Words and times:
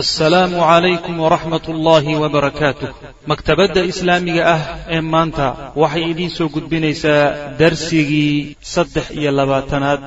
asalaamu 0.00 0.56
calaykum 0.56 1.20
waraxmat 1.20 1.64
ullaahi 1.68 2.12
wabarakaatuh 2.22 2.88
maktabadda 3.30 3.80
islaamiga 3.92 4.42
ah 4.54 4.62
ee 4.96 5.00
maanta 5.14 5.46
waxay 5.82 6.04
idiin 6.12 6.32
soo 6.36 6.48
gudbinaysaa 6.54 7.24
darsigii 7.60 8.56
saddex 8.74 9.06
iyo 9.20 9.30
labaatanaad 9.38 10.00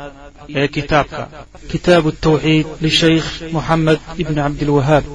ee 0.59 0.67
kitaabka. 0.75 1.21
Kitaabu 1.71 2.09
tawxiid 2.25 2.67
lishaykh 2.85 3.29
moxamed 3.55 3.99
ibni 4.21 4.35
cabdilwahaab 4.41 5.05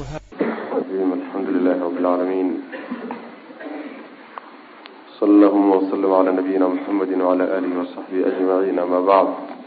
bacd 9.08 9.59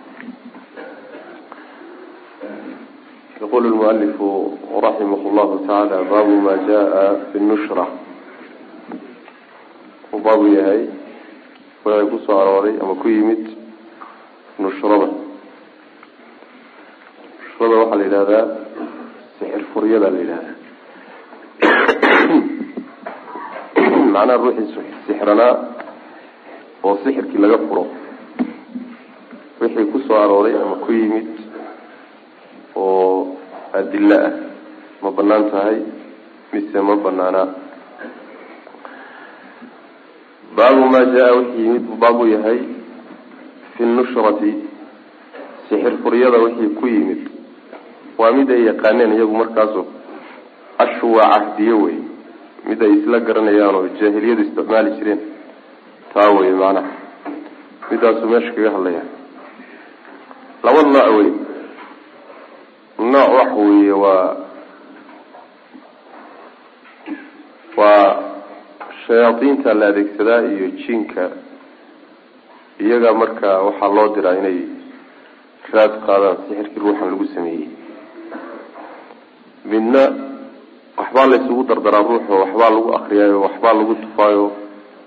yaqulu 3.41 3.67
lmualifu 3.73 4.27
raximah 4.85 5.21
llahu 5.35 5.53
tacaala 5.65 5.97
baabu 6.11 6.35
ma 6.45 6.53
jaa 6.67 7.09
fi 7.31 7.37
nushra 7.39 7.85
uu 10.13 10.19
baabu 10.25 10.45
yahay 10.57 10.81
waxay 11.85 12.05
ku 12.11 12.17
soo 12.25 12.37
arooray 12.41 12.75
ama 12.81 12.95
ku 13.01 13.07
yimid 13.09 13.43
nushrada 14.59 15.07
nushrada 17.41 17.75
waxaa 17.81 17.97
la 17.99 18.03
yidhahdaa 18.05 18.45
sixir 19.39 19.63
furyada 19.73 20.07
la 20.13 20.19
yidhahdaa 20.23 20.55
macnaha 24.13 24.37
ruuxii 24.37 24.85
sixranaa 25.07 25.53
oo 26.83 26.95
sixirkii 27.03 27.41
laga 27.43 27.57
furo 27.67 27.83
wixii 29.61 29.89
ku 29.91 29.99
soo 30.07 30.17
arooray 30.23 30.53
ama 30.61 30.75
ku 30.85 30.91
yimid 30.93 31.32
oo 32.75 33.37
adilo 33.73 34.15
ah. 34.27 34.31
Ma 35.01 35.09
bannaan 35.11 35.51
tahay? 35.51 35.77
Mise 36.53 36.79
ma 36.81 36.95
banaanaa 36.95 37.47
baabu 40.55 40.85
maa 40.93 41.05
jaa 41.15 41.31
wixii 41.37 41.63
yimid 41.65 41.85
baabu 42.01 42.27
yahay 42.27 42.59
fi 43.73 43.83
nushrati 43.83 44.51
sixir 45.69 45.93
furyada 46.03 46.37
wixii 46.45 46.69
ku 46.79 46.87
yimid. 46.87 47.21
Waa 48.17 48.31
mid 48.31 48.51
ay 48.51 48.63
yaqaaneen 48.69 49.13
iyagu 49.17 49.35
markaaso 49.37 49.81
ashu 50.77 51.13
waa 51.15 51.29
cahdiyo 51.33 51.77
wey 51.81 51.97
mid 52.67 52.79
ay 52.83 52.91
isla 52.99 53.19
garanayaan 53.19 53.75
oo 53.75 53.87
jaahiliyadu 53.99 54.41
isticmaali 54.45 54.91
jireen. 54.97 55.21
Taa 56.13 56.29
wey 56.37 56.51
macnaha. 56.61 56.91
Midaasuu 57.91 58.29
meesha 58.29 58.53
kaga 58.55 58.71
hadlaya 58.77 59.03
laba 60.63 60.81
nooc 60.83 61.09
wey 61.17 61.29
nooc 62.99 63.29
waxa 63.37 63.55
weeye 63.55 63.91
waa 64.03 64.35
waa 67.77 68.07
shayaadiinta 69.05 69.73
la 69.73 69.85
adeegsadaa 69.87 70.41
iyo 70.41 70.67
jinka. 70.81 71.23
Iyaga 72.79 73.13
marka 73.13 73.49
waxaa 73.67 73.93
loo 73.95 74.07
diraa 74.15 74.35
inay 74.39 74.59
raad 75.73 75.93
qaadaan 76.05 76.37
sixirkii 76.47 76.79
ruuxan 76.83 77.09
lagu 77.11 77.25
sameeyey. 77.35 77.67
Midna 79.69 80.03
waxbaa 80.97 81.27
la 81.31 81.35
isugu 81.41 81.63
dardaraa 81.69 82.03
ruuxo 82.09 82.33
waxbaa 82.43 82.69
lagu 82.75 82.89
akriyaayo 82.97 83.37
waxbaa 83.45 83.73
lagu 83.79 83.93
tufaayo. 84.03 84.45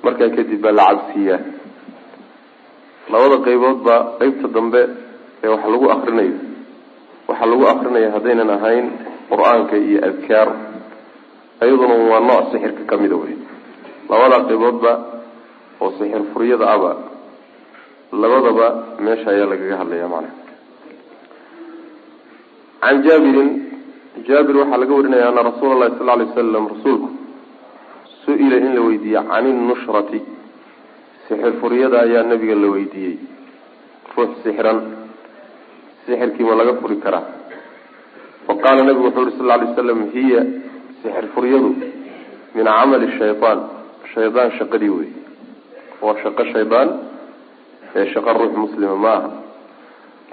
Markaa 0.04 0.30
kadib 0.36 0.60
baa 0.64 0.72
la 0.78 0.84
cabsiiyaa. 0.90 1.40
Labada 3.10 3.36
qeyboodba 3.46 3.94
qeybta 4.18 4.48
dambe 4.56 4.80
ee 5.44 5.48
wax 5.52 5.62
lagu 5.72 5.86
akrinayo 5.94 6.34
waxaa 7.28 7.46
lagu 7.50 7.64
akrinaya 7.72 8.08
haddaynan 8.14 8.50
ahayn 8.56 8.86
qur'aanka 9.30 9.76
iyo 9.76 9.98
adkaar 10.08 10.48
iyaduna 11.62 11.94
waa 12.12 12.20
nooc 12.28 12.44
sixirka 12.52 12.82
kamida 12.90 13.16
wey 13.22 13.34
labada 14.10 14.38
qeyboodba 14.48 14.92
oo 15.82 15.90
sixir 15.98 16.22
furyada 16.32 16.66
aba 16.74 16.92
labadaba 18.22 18.66
meesha 19.04 19.28
ayaa 19.34 19.48
lagaga 19.52 19.76
hadlaya 19.82 20.08
macnaha 20.14 20.34
can 22.82 22.96
jaabirin 23.06 23.50
jaabir 24.28 24.56
waxaa 24.62 24.78
laga 24.82 24.94
warinaya 24.98 25.28
ana 25.30 25.42
rasuula 25.50 25.72
allahi 25.74 25.98
sal 25.98 26.10
alay 26.14 26.26
wasalam 26.30 26.64
rasuulku 26.74 27.08
su'ila 28.24 28.56
in 28.62 28.74
la 28.76 28.80
weydiiyey 28.88 29.22
can 29.30 29.44
innushrati 29.52 30.20
sixir 31.28 31.52
furyada 31.60 31.96
ayaa 32.06 32.22
nabiga 32.30 32.54
la 32.54 32.68
weydiiyey 32.74 33.16
ruux 34.16 34.30
sixran 34.44 34.78
sixirkii 36.06 36.44
ma 36.48 36.54
laga 36.60 36.74
furi 36.80 36.96
karaa. 37.04 37.24
Fa 38.46 38.52
qaala 38.62 38.82
nabigu 38.84 39.06
wuxuu 39.06 39.20
yuri 39.22 39.32
sal 39.38 39.46
lay 39.46 39.68
slam 39.74 40.00
hiya 40.14 40.40
sixir 41.02 41.26
furyadu 41.34 41.70
min 42.54 42.64
camali 42.64 43.08
shayaan 43.18 43.58
shaydaan 44.14 44.50
shaqadii 44.58 44.92
wey 44.98 45.10
waa 46.02 46.16
shaqo 46.22 46.42
shaydaan 46.52 46.88
ee 47.96 48.06
shaqo 48.14 48.30
ruux 48.38 48.52
muslima 48.64 48.96
ma 49.04 49.12
aha. 49.18 49.30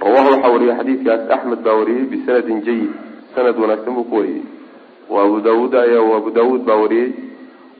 Rawahu 0.04 0.30
waxaa 0.34 0.52
wariyey 0.54 0.76
xadiidkaas 0.80 1.22
axmed 1.36 1.60
baa 1.66 1.76
wariyey 1.80 2.06
bisanadin 2.12 2.60
jayid 2.68 2.92
sanad 3.36 3.56
wanaagsan 3.62 3.94
buu 3.98 4.04
ku 4.10 4.16
wariyey 4.20 4.44
wa 5.10 5.24
abu 5.26 5.38
daawuud 5.46 5.74
ayaa 5.84 6.18
abu 6.18 6.30
daawuud 6.38 6.62
baa 6.70 6.80
wariyey 6.84 7.10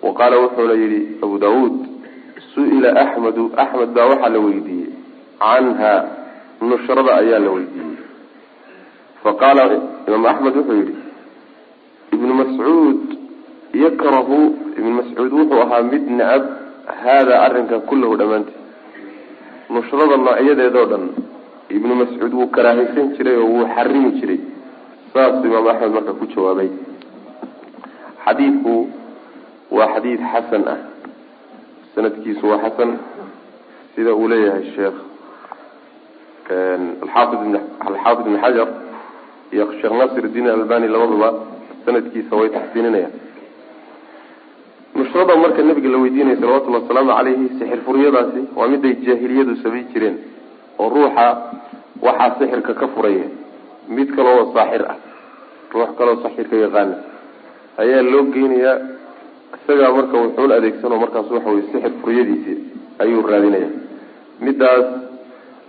wa 0.04 0.12
qaala 0.20 0.36
wuxuuna 0.44 0.76
yihi 0.82 1.00
abu 1.26 1.36
daawuud 1.46 1.76
su'ila 2.54 2.90
axmedu 3.04 3.44
axmed 3.64 3.90
baa 3.98 4.08
waxaa 4.12 4.30
la 4.36 4.40
weydiiyey 4.46 4.90
canha 5.42 5.94
nushrada 6.62 7.12
ayaa 7.22 7.40
la 7.40 7.52
weydiiyey. 7.52 7.98
Fa 9.24 9.34
qaala 9.42 9.64
imaam 10.08 10.26
axmed 10.32 10.56
wuxuu 10.58 10.78
yihi 10.82 10.96
ibnu 12.14 12.34
mascuud 12.34 13.00
yakrahu. 13.74 14.40
Ibnu 14.78 14.92
mascuud 15.00 15.32
wuxuu 15.34 15.62
ahaa 15.62 15.82
mid 15.92 16.04
necab 16.20 16.44
haada 17.04 17.34
arrinkan 17.46 17.82
kullahu 17.90 18.18
dhammaanteed. 18.18 18.58
Nushrada 19.70 20.18
noocyadeedoo 20.18 20.86
dhan 20.92 21.04
ibnu 21.70 21.94
mascuud 22.02 22.34
wuu 22.34 22.48
karaahaysan 22.56 23.16
jiray 23.18 23.38
oo 23.38 23.48
wuu 23.54 23.66
xarimi 23.76 24.12
jiray. 24.20 24.40
Saasuu 25.14 25.46
imaam 25.50 25.68
axmed 25.68 25.92
marka 25.94 26.14
ku 26.20 26.26
jawaabay. 26.34 26.70
Xadiidku 28.26 28.76
waa 29.72 29.88
xadiid 29.94 30.22
xasan 30.34 30.64
ah. 30.74 30.80
Sanadkiisu 31.96 32.46
waa 32.50 32.60
xasan. 32.66 32.92
Sida 33.96 34.14
uu 34.16 34.28
leeyahay 34.28 34.66
sheekh 34.76 34.98
alxaafid 36.50 37.40
ibn 38.28 38.38
xajar 38.44 38.68
iyo 39.54 39.66
sheekh 39.82 39.94
nasir 40.02 40.28
diin 40.34 40.48
albani 40.50 40.88
labaduba 40.88 41.30
sanadkiisa 41.86 42.36
way 42.36 42.50
taxsiininayaan 42.50 43.14
nushrada 44.96 45.36
marka 45.36 45.62
nabiga 45.64 45.90
la 45.90 45.98
weydiinaya 46.04 46.38
salawatullhi 46.42 46.82
wasalaamu 46.82 47.12
calayhi 47.18 47.50
sixir 47.60 47.80
furyadaasi 47.86 48.42
waa 48.56 48.68
miday 48.68 48.94
jaahiliyadu 49.06 49.56
samayn 49.64 49.86
jireen 49.94 50.18
oo 50.80 50.90
ruuxa 50.90 51.28
waxaa 52.02 52.36
sixirka 52.40 52.74
ka 52.74 52.88
furaya. 52.96 53.26
Mid 53.88 54.10
kaloo 54.16 54.54
saaxir 54.54 54.84
ah 54.94 54.98
ruux 55.74 55.90
kaloo 55.98 56.18
saxirka 56.24 56.56
yaqaana. 56.56 56.96
Ayaa 57.78 58.02
loo 58.12 58.24
geynayaa 58.36 58.78
isagaa 59.58 59.92
marka 59.98 60.18
wuxuun 60.24 60.52
adeegsanoo 60.58 61.00
markaas 61.04 61.32
waxa 61.36 61.50
weye 61.50 61.64
sixir 61.72 61.92
furyadiisi 62.02 62.54
ayuu 63.00 63.22
raadinaya. 63.32 63.70
Midaas 64.46 64.86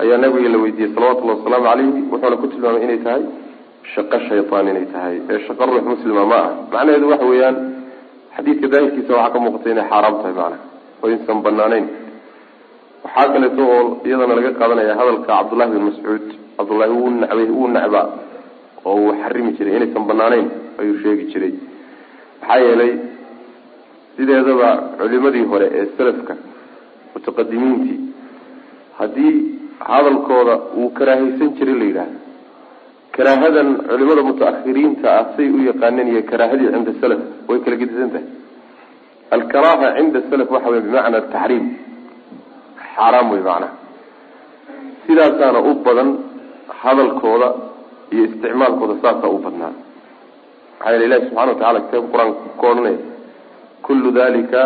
ayaa 0.03 0.19
nabiga 0.25 0.49
la 0.55 0.59
weydiiyey 0.65 0.95
salawatullahi 0.95 1.39
wasalaamu 1.39 1.67
calayhi 1.69 2.03
wuxuuna 2.13 2.37
ku 2.43 2.47
tilmaamay 2.53 2.83
inay 2.87 2.99
tahay 3.07 3.23
shaqo 3.95 4.17
shaytaan 4.29 4.69
inay 4.73 4.87
tahay. 4.95 5.17
Ee 5.31 5.39
shaqo 5.47 5.63
ruux 5.67 5.85
muslima 5.93 6.25
ma 6.33 6.39
ah 6.45 6.51
macnaheedu 6.73 7.11
waxa 7.13 7.27
weeyaan 7.33 7.57
xadiidka 8.37 8.67
daahirkiisa 8.73 9.13
waxaa 9.17 9.33
ka 9.35 9.39
muuqata 9.45 9.71
inay 9.75 9.87
xaaraam 9.91 10.15
tahay 10.23 10.35
macnaha 10.41 10.59
oo 11.03 11.09
insan 11.15 11.39
waxaa 13.05 13.29
kaleeto 13.33 13.63
oo 13.77 14.01
iyadana 14.05 14.35
laga 14.35 14.51
qaadanaya 14.61 14.95
hadalka 15.01 15.27
cabdullahi 15.27 15.71
bin 15.71 15.83
mascuud 15.89 16.25
cabdullahi 16.57 16.91
wuu 16.91 17.11
nacbay 17.11 17.49
wuu 17.57 17.69
nacbaa 17.69 18.07
oo 18.85 18.97
uu 18.97 19.13
xarimi 19.23 19.53
jiray 19.59 19.77
inaysan 19.77 20.05
banaaneyn 20.09 20.47
ayuu 20.81 20.99
sheegi 21.03 21.25
jiray. 21.33 21.55
Maxaa 22.41 22.59
yeelay 22.65 22.93
sideedaba 24.17 24.69
culimadii 24.99 25.45
hore 25.53 25.67
ee 25.79 25.87
salafka 25.97 26.35
mutaqadimiintii 27.15 27.99
haddii 28.99 29.54
hadalkooda 29.81 30.55
uu 30.79 30.91
karaahaysan 30.99 31.51
jiray 31.59 31.75
la 31.81 31.85
yidhaahdo. 31.91 32.19
Karaahadan 33.17 33.69
culimada 33.89 34.23
mutaahiriinta 34.31 35.07
ah 35.19 35.25
say 35.37 35.47
u 35.57 35.59
yaqaaneen 35.71 36.09
iyo 36.13 36.23
karaahadii 36.31 36.71
cinda 36.75 36.93
salaf 37.01 37.21
way 37.49 37.59
kala 37.65 37.77
gedisan 37.83 38.11
tahay. 38.15 38.27
Alkaraaha 39.37 39.87
cinda 39.97 40.21
salaf 40.31 40.49
waxa 40.55 40.69
wey 40.75 40.81
bimacna 40.87 41.21
taxriim 41.35 41.65
xaaraam 42.95 43.27
wey 43.35 43.43
macnaha 43.49 43.73
sidaasaana 45.07 45.59
u 45.71 45.75
badan 45.87 46.11
hadalkooda 46.83 47.49
iyo 48.13 48.23
isticmaalkooda 48.29 48.95
saasaa 49.03 49.31
u 49.37 49.39
badnaa. 49.47 49.73
Maxaa 50.79 50.93
yeele 50.93 51.05
ilahi 51.09 51.23
subxana 51.27 51.51
wa 51.53 51.59
tacala 51.61 51.81
kitaabka 51.81 52.09
qur'aanka 52.13 52.49
ku 52.59 52.67
odhanaya 52.71 52.99
kullu 53.87 54.09
dalika 54.21 54.61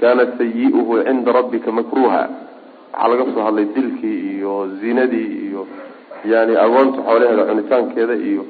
kana 0.00 0.22
sayi-uhu 0.38 0.92
cinda 1.06 1.30
rabbika 1.38 1.70
makruha 1.78 2.22
waxaa 2.92 3.08
laga 3.10 3.24
soo 3.34 3.42
hadlay 3.46 3.64
dilkii 3.76 4.18
iyo 4.36 4.52
zinadii 4.80 5.28
iyo 5.48 5.62
yani 6.32 6.54
agoonta 6.64 6.98
xoolaheeda 7.06 7.44
cunitaankeeda 7.50 8.14
iyo 8.30 8.42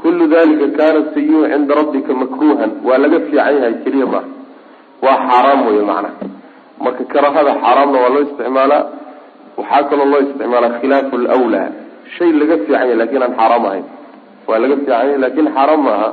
kullu 0.00 0.24
dalika 0.32 0.66
kaana 0.78 1.00
sayi 1.14 1.34
cinda 1.52 1.74
rabbika 1.80 2.12
makruhan 2.22 2.70
waa 2.86 2.98
laga 3.04 3.18
fiican 3.26 3.54
yahay 3.56 3.74
keliya 3.84 4.06
maaha 4.12 4.28
waa 5.04 5.18
xaaraam 5.28 5.60
wey 5.66 5.80
macnaha 5.90 6.12
marka 6.84 7.04
karahada 7.12 7.52
xaaraamna 7.62 7.98
waa 8.02 8.08
loo 8.14 8.22
isticmaalaa 8.28 8.82
waxaa 9.58 9.82
kaloo 9.90 10.08
loo 10.12 10.20
isticmaalaa 10.26 10.72
khilaafu 10.80 11.14
lwlaa 11.24 11.68
shay 12.18 12.30
laga 12.40 12.56
fiican 12.58 12.74
yahay 12.80 12.96
laakiin 13.00 13.22
aan 13.26 13.34
xaaraam 13.40 13.64
ahayn. 13.68 13.84
Waa 14.48 14.58
laga 14.62 14.76
fiican 14.80 14.92
yahay 15.00 15.18
laakiin 15.24 15.48
xaaraam 15.56 15.82
maaha 15.88 16.08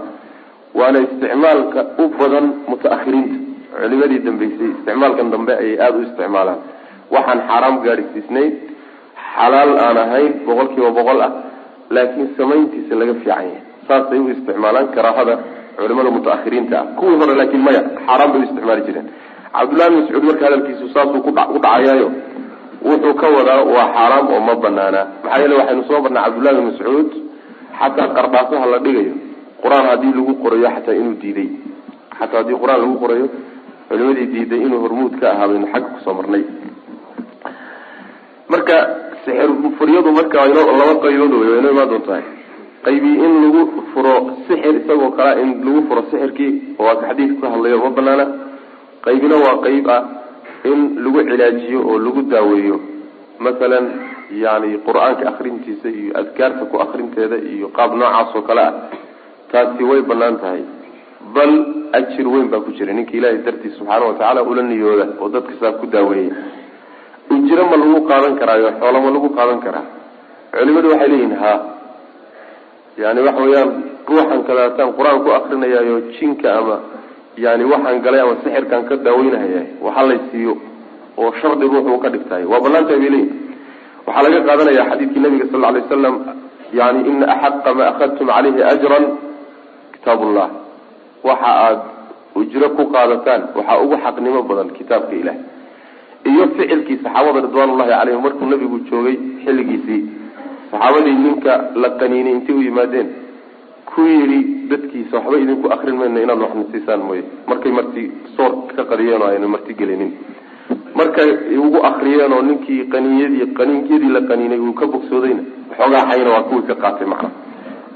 waana 0.79 0.99
isticmaalka 1.05 1.79
u 2.03 2.05
badan 2.19 2.45
mutaahiriinta 2.71 3.37
culimadii 3.81 4.19
dambeysay 4.27 4.67
isticmaalkan 4.75 5.27
dambe 5.33 5.53
ayay 5.61 5.75
aada 5.85 5.97
u 5.97 6.01
isticmaalaan 6.07 6.59
waxaan 7.11 7.39
xaaraam 7.49 7.75
gaadhisiisnayn 7.85 8.51
xalaal 9.35 9.71
aan 9.85 9.97
ahayn 9.97 10.31
boqol 10.47 10.67
kiiba 10.75 10.91
boqol 10.99 11.19
ah 11.27 11.31
laakiin 11.89 12.29
samayntiisa 12.37 12.95
laga 12.95 13.13
fiican 13.13 13.29
yahay. 13.29 13.61
Saasay 13.87 14.19
u 14.19 14.29
isticmaalaan 14.33 14.87
karaahada 14.95 15.35
culimada 15.77 16.09
mutaahiriinta 16.15 16.75
ah. 16.79 16.85
Kuwii 16.97 17.17
hore 17.19 17.33
laakin 17.39 17.61
maya 17.65 17.81
xaaraan 18.05 18.29
bay 18.31 18.39
u 18.41 18.43
isticmaali 18.47 18.81
jireen. 18.87 19.07
Cabdullahi 19.53 19.89
bin 19.89 19.99
mascuud 20.01 20.23
marka 20.29 20.43
hadalkiisu 20.47 20.85
saasuu 20.93 21.21
ku 21.25 21.31
dhacayaayo 21.37 22.07
wuxuu 22.87 23.13
ka 23.21 23.27
wadaa 23.35 23.61
waa 23.75 23.87
xaaraam 23.95 24.25
oo 24.33 24.39
ma 24.47 24.53
banaana. 24.63 25.01
Maxaa 25.23 25.39
yeele 25.41 25.55
waxaynu 25.59 25.83
soo 25.89 25.99
marnay 26.01 26.23
cabdullahi 26.25 26.55
bin 26.57 26.65
mascuud 26.71 27.09
xataa 27.79 28.07
qardhaasaha 28.17 28.65
la 28.73 28.79
dhigayo. 28.85 29.13
Qur'aan 29.63 29.85
haddii 29.89 30.13
lagu 30.17 30.33
qorayo 30.43 30.67
xataa 30.75 30.95
inuu 31.01 31.15
diiday. 31.21 31.49
Xataa 32.19 32.39
haddii 32.41 32.57
qur'aan 32.63 32.79
lagu 32.83 32.95
qorayo 33.03 33.25
culimadii 33.89 34.27
diiday 34.33 34.59
inuu 34.65 34.79
hormuud 34.85 35.13
ka 35.21 35.25
ahaa 35.33 35.47
baynu 35.51 35.67
xagga 35.73 35.89
ku 35.95 35.99
soo 36.05 36.13
marnay 36.19 36.43
marka 38.53 38.77
sixir 39.25 39.49
furyadu 39.77 40.09
marka 40.19 40.45
laba 40.79 40.93
qaybood 41.05 41.33
wey 41.41 41.49
wayno 41.53 41.69
imaan 41.75 41.89
doontahay 41.93 42.23
qaybi 42.87 43.11
in 43.25 43.33
lagu 43.43 43.61
furo 43.93 44.15
sixir 44.47 44.73
isagoo 44.81 45.11
kalea 45.17 45.41
in 45.43 45.49
lagu 45.65 45.81
furo 45.89 46.01
sixirkii 46.11 46.51
waa 46.85 46.95
ka 47.01 47.05
xadiidka 47.11 47.41
ka 47.43 47.53
hadlayo 47.53 47.77
ma 47.85 47.89
banaana 47.99 48.25
qaybina 49.05 49.35
waa 49.45 49.55
qayb 49.65 49.87
ah 49.97 50.01
in 50.71 50.79
lagu 51.03 51.19
cilaajiyo 51.29 51.79
oo 51.89 51.97
lagu 51.99 52.21
daaweeyo. 52.33 52.77
Masalan 53.45 53.85
yani 54.31 54.69
qur'aanka 54.87 55.23
akrintiisa 55.31 55.89
iyo 55.99 56.11
adkaarta 56.21 56.65
ku 56.71 56.75
akrinteeda 56.85 57.37
iyo 57.53 57.67
qaab 57.77 57.91
noocaas 57.99 58.35
oo 58.37 58.43
kale 58.47 58.61
ah. 58.61 58.73
Taasi 59.51 59.83
way 59.89 60.01
bannaan 60.09 60.37
tahay. 60.43 60.63
Bal 61.35 61.51
ajir 61.99 62.27
weyn 62.33 62.47
baa 62.53 62.63
ku 62.65 62.71
jira. 62.77 62.93
Ninka 62.93 63.11
ilaahay 63.17 63.43
dartiis 63.47 63.75
subxaana 63.77 64.05
watacaala 64.09 64.41
ula 64.43 64.63
niyooda 64.63 65.05
oo 65.21 65.29
dadka 65.35 65.53
saa 65.59 65.73
ku 65.81 65.85
daaweeya 65.95 66.31
ujro 67.31 67.63
ma 67.71 67.75
lagu 67.77 67.99
qaadan 68.09 68.33
karaayo 68.39 68.69
xoolo 68.79 68.97
ma 69.01 69.09
lagu 69.15 69.29
qaadan 69.37 69.59
karaa. 69.65 69.85
Culimadu 70.53 70.87
waxay 70.91 71.07
leeyihiin 71.09 71.35
ha 71.41 71.53
yani 72.97 73.21
waxa 73.25 73.41
weeyaan 73.41 73.71
ruuxan 74.07 74.41
kadaataan 74.47 74.93
qur'aan 74.97 75.19
ku 75.23 75.29
akrinayaayo 75.31 75.95
jinka 76.19 76.49
ama 76.59 76.77
yani 77.37 77.63
waxaan 77.65 78.01
galay 78.05 78.21
ama 78.21 78.35
sixirkan 78.43 78.85
ka 78.85 78.95
daaweynahaya 79.05 79.61
waxa 79.81 80.17
siiyo 80.31 80.53
oo 81.17 81.31
shardi 81.41 81.65
ruuxu 81.65 81.97
ka 82.03 82.09
dhigtahay 82.13 82.45
waa 82.45 82.61
bannaan 82.61 82.85
tahay 82.85 82.99
bay 83.01 83.09
leeyihiin 83.09 83.39
waxaa 84.05 84.23
laga 84.25 84.39
qaadanaya 84.47 84.83
xadiidkii 84.89 85.23
nabiga 85.25 85.45
sal 85.51 85.65
alay 85.65 85.81
wasalam 85.81 86.15
yani 86.73 86.99
ina 87.09 87.25
axaqa 87.33 87.73
ma 87.73 87.83
akhadtum 87.91 88.27
caleyhi 88.27 88.61
ajran 88.73 89.03
kitaab 89.93 90.21
waxa 91.23 91.49
aada 91.65 91.83
ujro 92.35 92.67
ku 92.77 92.83
qaadataan 92.93 93.41
waxaa 93.57 93.81
ugu 93.83 93.95
xaqnimo 94.03 94.41
badan 94.49 94.69
kitaabka 94.77 95.13
ilaah 95.21 95.37
iyo 96.31 96.43
ficilkii 96.57 96.97
saxaabada 97.03 97.41
ridwaanullahi 97.47 97.91
caleyhim 97.99 98.21
markuu 98.25 98.45
nabigu 98.53 98.77
joogay 98.89 99.15
xilligiisii 99.45 100.01
saxaabadii 100.71 101.15
ninka 101.25 101.53
la 101.81 101.89
qaniinay 101.99 102.33
intay 102.37 102.55
u 102.55 102.61
yimaadeen 102.67 103.07
ku 103.89 104.01
yidhi 104.01 104.39
dadkiisa 104.71 105.15
waxba 105.17 105.37
idinku 105.43 105.67
akrin 105.75 105.95
mayno 106.01 106.19
inaad 106.25 106.39
waxna 106.45 106.63
siisaan 106.71 107.01
mooye. 107.07 107.23
Markay 107.49 107.71
marti 107.71 108.03
soor 108.35 108.51
ka 108.75 108.83
qadiyeen 108.91 109.21
oo 109.21 109.27
ayna 109.33 109.47
marti 109.47 109.73
gelinin 109.79 110.11
markay 110.95 111.29
ugu 111.65 111.79
akriyeen 111.89 112.33
oo 112.33 112.41
ninkii 112.41 112.81
qaniinyadii 112.93 113.47
qaniinyadii 113.57 114.11
la 114.15 114.21
qaniinay 114.29 114.59
uu 114.59 114.73
ka 114.73 114.85
bogsoodayna 114.87 115.43
waxoogaa 115.69 116.05
xayna 116.09 116.29
waa 116.35 116.43
kuwii 116.49 116.67
ka 116.69 116.75
qaatay 116.83 117.07
macna 117.13 117.29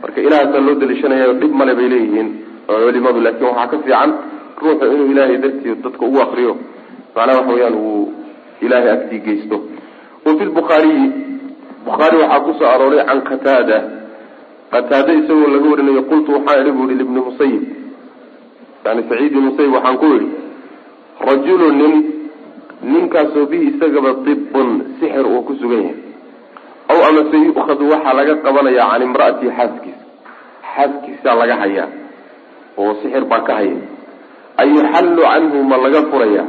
marka 0.01 0.21
ilahaasaa 0.21 0.61
loo 0.67 0.75
daliishanaya 0.81 1.33
dhib 1.41 1.53
male 1.59 1.73
bay 1.75 1.87
leeyihiin 1.93 2.29
culimadu 2.67 3.19
laakin 3.25 3.47
waxaa 3.47 3.67
ka 3.71 3.77
fiican 3.85 4.11
ruuxu 4.61 4.85
inuu 4.93 5.11
ilaahay 5.13 5.37
dartii 5.43 5.75
dadka 5.83 6.05
ugu 6.05 6.19
akriyo 6.25 6.53
macnaha 7.15 7.39
waxa 7.39 7.51
weyaan 7.53 7.75
uu 7.75 8.13
ilahay 8.61 8.89
agtii 8.95 9.19
geysto. 9.25 9.57
Wa 10.25 10.31
fi 10.37 10.43
lbukhaariyi 10.49 11.05
bukhaari 11.85 12.17
waxaa 12.23 12.39
ku 12.45 12.51
soo 12.59 12.65
arooray 12.73 13.05
can 13.05 13.21
qataada. 13.29 13.77
Qataada 14.73 15.11
isagoo 15.19 15.47
laga 15.53 15.67
warinayo 15.71 16.01
qultu 16.09 16.29
waxaan 16.37 16.61
idhi 16.61 16.71
bu 16.77 16.83
ihi 16.87 16.95
libni 17.01 17.19
musayib 17.27 17.63
yani 18.85 19.01
saciid 19.09 19.31
ibn 19.31 19.45
musayib 19.51 19.71
waxaan 19.77 19.97
ku 20.01 20.07
idhi 20.15 20.27
rajulu 21.27 21.67
nin 21.79 21.93
ninkaasoo 22.91 23.45
bihi 23.51 23.65
isagaba 23.73 24.11
dibun 24.25 24.69
sixir 24.99 25.25
uu 25.25 25.41
ku 25.47 25.53
sugan 25.61 25.81
yahay. 25.87 25.97
Aw 26.91 26.97
amase 27.09 27.37
yu'khadu 27.47 27.83
waxaa 27.93 28.13
laga 28.19 28.33
qabanayaa 28.45 28.89
can 28.91 29.01
imra'atihi 29.07 29.51
xaaskiisa. 29.57 30.03
Xaaskiisaa 30.75 31.35
laga 31.41 31.55
hayaa 31.63 31.89
oo 32.77 32.93
sixir 33.01 33.23
baa 33.31 33.41
ka 33.47 33.53
haya 33.59 33.75
ayuxallu 34.61 35.21
canhu 35.25 35.57
ma 35.69 35.77
laga 35.83 36.01
furayaa 36.11 36.45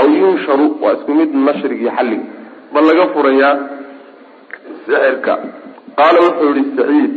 aw 0.00 0.06
yunsharu 0.20 0.66
waa 0.82 0.92
isku 0.96 1.12
mid 1.14 1.30
nashrigi 1.34 1.88
xalliga 1.96 2.24
ma 2.72 2.80
laga 2.88 3.04
furayaa 3.14 3.54
sixirka 4.86 5.32
qaala 5.98 6.18
wuxuu 6.26 6.50
yihi 6.56 6.70
saciid 6.76 7.12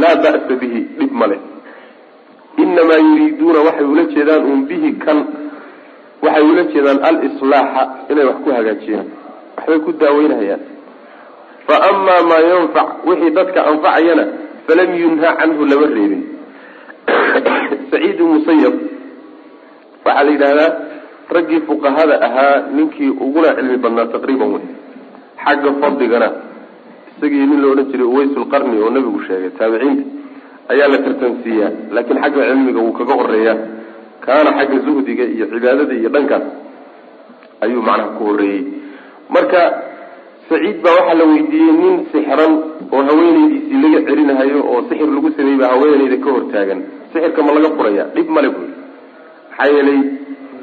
laa 0.00 0.16
ba'sa 0.24 0.54
bihi 0.60 0.80
dhib 0.98 1.12
male 1.20 1.36
inamaa 2.62 3.00
yuriiduuna 3.08 3.58
waxay 3.68 3.86
ula 3.92 4.04
jeedaan 4.14 4.42
un 4.52 4.60
bihi 4.68 4.90
kan 5.04 5.18
waxay 6.24 6.44
ula 6.50 6.62
jeedaan 6.72 6.98
alislaaxa 7.08 7.82
inay 8.10 8.24
wax 8.30 8.36
ku 8.44 8.50
hagaajiyaan 8.56 9.08
waxbay 9.56 9.78
ku 9.86 9.90
daaweynhayaan 10.02 10.62
fa 11.66 11.74
amaa 11.90 12.20
maa 12.30 12.42
yanfac 12.52 12.88
wixii 13.08 13.32
dadka 13.38 13.60
anfacayana 13.70 14.24
falam 14.66 14.90
yunha 15.02 15.28
canhu 15.40 15.62
lama 15.72 15.86
reebin 15.96 16.22
saciid 17.90 18.18
musayab 18.20 18.74
waxaa 20.04 20.24
la 20.26 20.30
yidhahdaa 20.34 20.70
raggii 21.36 21.60
fuqahada 21.68 22.14
ahaa 22.26 22.56
ninkii 22.76 23.10
uguna 23.24 23.48
cilmi 23.56 23.76
badnaa 23.84 24.06
taqriiban 24.14 24.48
wey 24.54 24.64
xagga 25.44 25.70
fadligana 25.80 26.28
isagii 27.10 27.46
nin 27.50 27.60
la 27.62 27.68
odhan 27.72 27.86
jiray 27.92 28.06
uwaysulqarni 28.12 28.76
oo 28.84 28.90
nabigu 28.96 29.20
sheegay 29.28 29.50
taabiciinta 29.58 30.04
ayaa 30.72 30.88
la 30.92 30.98
tartansiiyaa. 31.06 31.70
Laakiin 31.94 32.18
xagga 32.24 32.42
cilmiga 32.48 32.80
wuu 32.84 32.92
kaga 32.98 33.14
horeeyaa 33.20 33.56
kaana 34.24 34.50
xagga 34.58 34.78
zuhdiga 34.86 35.24
iyo 35.34 35.46
cibaadada 35.52 35.94
iyo 36.00 36.08
dhankaas 36.14 36.44
ayuu 37.64 37.82
macnaha 37.88 38.10
ku 38.18 38.22
horeeyey 38.30 38.62
marka 39.34 39.60
saciid 40.48 40.76
baa 40.84 40.94
waxaa 40.98 41.16
la 41.20 41.24
weydiiyey 41.32 41.72
nin 41.82 41.94
sixran 42.12 42.52
oo 42.94 43.02
haweenaydiisii 43.08 43.78
laga 43.84 44.00
celinahayo 44.08 44.60
oo 44.72 44.80
sixir 44.88 45.08
lagu 45.16 45.28
sameeyey 45.36 45.58
baa 45.62 45.70
haweenayda 45.74 46.16
ka 46.24 46.30
hortaagan. 46.36 46.80
Sixirka 47.12 47.40
ma 47.46 47.52
laga 47.56 47.70
furaya 47.76 48.04
dhib 48.14 48.28
male 48.36 48.48
buy 48.56 48.68
maxaa 49.50 49.68
yeelay 49.74 50.00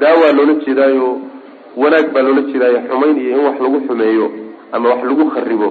daawaa 0.00 0.32
loola 0.38 0.54
jeedaayo 0.64 1.08
wanaag 1.82 2.06
baa 2.14 2.22
loola 2.26 2.42
jeedaayo 2.50 2.78
xumayn 2.88 3.16
iyo 3.24 3.30
in 3.38 3.44
wax 3.46 3.56
lagu 3.64 3.78
xumeeyo 3.86 4.26
ama 4.72 4.86
wax 4.92 5.00
lagu 5.08 5.24
kharibo 5.34 5.68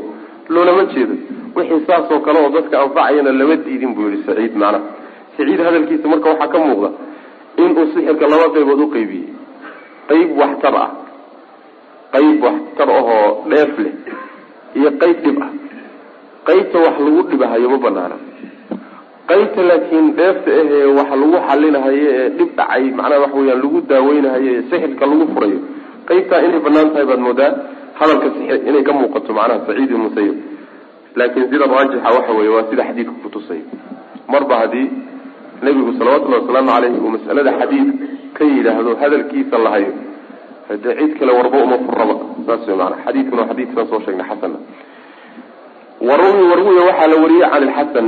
loolama 0.49 0.83
jeedo. 0.93 1.15
Wixii 1.55 1.85
saas 1.87 2.11
oo 2.11 2.19
kale 2.25 2.39
oo 2.43 2.49
dadka 2.55 2.75
anfacayana 2.83 3.31
lama 3.39 3.55
diidin 3.65 3.93
buu 3.95 4.09
yihi 4.09 4.23
saciid 4.27 4.53
macnaha 4.61 4.79
saciid 5.37 5.59
hadalkiisa 5.65 6.07
marka 6.11 6.29
waxaa 6.29 6.47
ka 6.53 6.57
muuqda 6.65 6.89
inuu 7.61 7.85
sixirka 7.93 8.25
laba 8.31 8.47
qaybood 8.55 8.79
uqaybiyey 8.85 9.27
qayb 10.09 10.29
waxtar 10.41 10.75
ah 10.83 10.89
qayb 12.13 12.43
waxtar 12.47 12.89
ahoo 12.99 13.49
dheef 13.51 13.73
leh 13.85 13.93
iyo 14.77 14.89
qayb 15.01 15.17
dhib 15.25 15.37
ah. 15.45 15.51
Qaybta 16.47 16.77
wax 16.85 16.95
lagu 17.05 17.21
dhibahayo 17.29 17.67
ma 17.73 17.77
banaana 17.85 18.15
qaybta 19.29 19.61
laakiin 19.69 20.05
dheefta 20.19 20.49
ahee 20.61 20.85
wax 20.97 21.09
lagu 21.21 21.37
xalinahayo 21.47 22.07
ee 22.19 22.29
dhib 22.37 22.49
dhacay 22.59 22.83
macnaha 22.99 23.19
waxa 23.25 23.37
weyaan 23.41 23.61
lagu 23.63 23.79
daaweynahayo 23.91 24.49
ee 24.57 24.63
sixirka 24.71 25.05
lagu 25.11 25.25
furayo 25.33 25.59
qaybtaa 26.09 26.39
inay 26.47 26.61
bannaan 26.67 26.89
tahay 26.93 27.05
baad 27.11 27.21
moodaa 27.27 27.51
hadalka 27.99 28.27
sixir 28.35 28.57
inay 28.69 28.83
ka 28.87 28.93
muuqato 28.99 29.31
macnaha 29.39 29.65
saciid 29.67 29.91
musayib 30.05 30.35
laakiin 31.19 31.45
sida 31.51 31.65
raajixa 31.75 32.09
waxa 32.17 32.31
weye 32.39 32.49
waa 32.55 32.65
sida 32.71 32.83
xadiidka 32.89 33.13
kutusay 33.23 33.61
marba 34.33 34.55
haddii 34.61 34.87
nebigu 35.65 35.91
salawatullahi 35.99 36.41
wasalaamu 36.43 36.71
caleyhi 36.75 36.97
uu 37.05 37.11
mas'alada 37.17 37.51
xadiid 37.61 37.87
ka 38.37 38.43
yidhaahdo 38.53 38.91
hadalkiisa 39.01 39.57
lahayo 39.65 39.91
hade 40.69 40.89
cid 40.99 41.11
kale 41.19 41.31
warba 41.39 41.57
uma 41.65 41.77
furaba. 41.85 42.15
Saas 42.47 42.63
wey 42.69 42.75
maana 42.81 42.95
xadiidkuna 43.05 43.41
waa 43.43 43.49
xadiidkan 43.51 43.85
soo 43.91 43.99
sheegnay 44.05 44.27
xasana 44.31 44.57
warwi 46.09 46.43
warwiya 46.51 46.83
waxaa 46.89 47.07
la 47.13 47.17
wariyey 47.23 47.49
can 47.53 47.63
ilxasan 47.67 48.07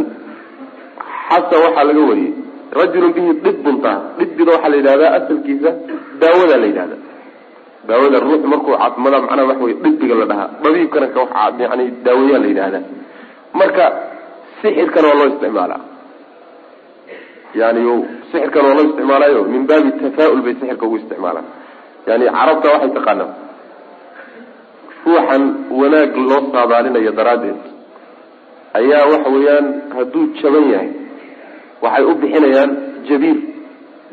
xasan 1.32 1.60
waxaa 1.66 1.84
laga 1.90 2.02
wariyey. 2.10 2.34
Rajulun 2.80 3.12
bihi 3.16 3.32
dhibbunta 3.44 3.92
dhibbida 4.18 4.52
waxaa 4.56 4.70
la 4.70 4.78
yidhahdaa 4.80 5.12
asalkiisa 5.18 5.70
daawada 6.22 6.56
la 6.62 6.68
yidhahda 6.72 6.98
daawada 7.88 8.18
ruux 8.20 8.42
markuu 8.54 8.74
caafimaada 8.78 9.18
macnaha 9.24 9.48
waxa 9.52 9.64
wey 9.66 9.76
dhibiga 9.84 10.16
la 10.22 10.26
dhahaa. 10.32 10.50
Dabiibkana 10.64 11.08
yani 11.60 11.86
daaweyaa 12.06 12.40
la 12.44 12.48
yidhahdaa 12.52 12.84
marka 13.54 13.86
sixirkana 14.62 15.08
waa 15.08 15.18
loo 15.20 15.30
isticmaalaa. 15.34 15.82
Yani 17.60 17.82
sixirkan 18.32 18.66
oo 18.66 18.74
loo 18.78 18.86
isticmaalayo 18.90 19.44
min 19.44 19.68
baabi 19.68 19.92
tafaa-ul 20.02 20.42
bay 20.46 20.54
sixirka 20.60 20.86
ugu 20.86 20.98
isticmaalaan. 21.02 21.48
Yani 22.08 22.26
carabta 22.38 22.68
waxay 22.74 22.92
taqaanaa 22.98 23.32
ruuxan 25.06 25.44
wanaag 25.80 26.12
loo 26.30 26.42
saadaalinayo 26.54 27.12
daraaddeed 27.20 27.60
ayaa 28.80 29.06
waxa 29.12 29.30
weeyaan 29.36 29.68
hadduu 29.96 30.26
jaban 30.42 30.66
yahay 30.74 30.90
waxay 31.84 32.04
u 32.06 32.14
bixinayaan 32.22 32.72
jabiir. 33.10 33.38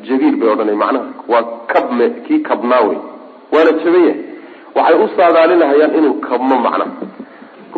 Jabiir 0.09 0.35
bay 0.41 0.49
odhanay 0.55 0.77
macnaha 0.83 1.07
waa 1.33 1.45
kabme 1.73 2.07
kii 2.27 2.41
kabnaa 2.49 2.83
wey 2.89 2.99
waana 3.53 3.73
jaban 3.83 4.03
yahay 4.09 4.17
waxay 4.77 4.97
u 5.05 5.09
saadaalinahayaan 5.17 5.93
inuu 5.99 6.15
kabmo 6.29 6.57
macnaha. 6.67 6.93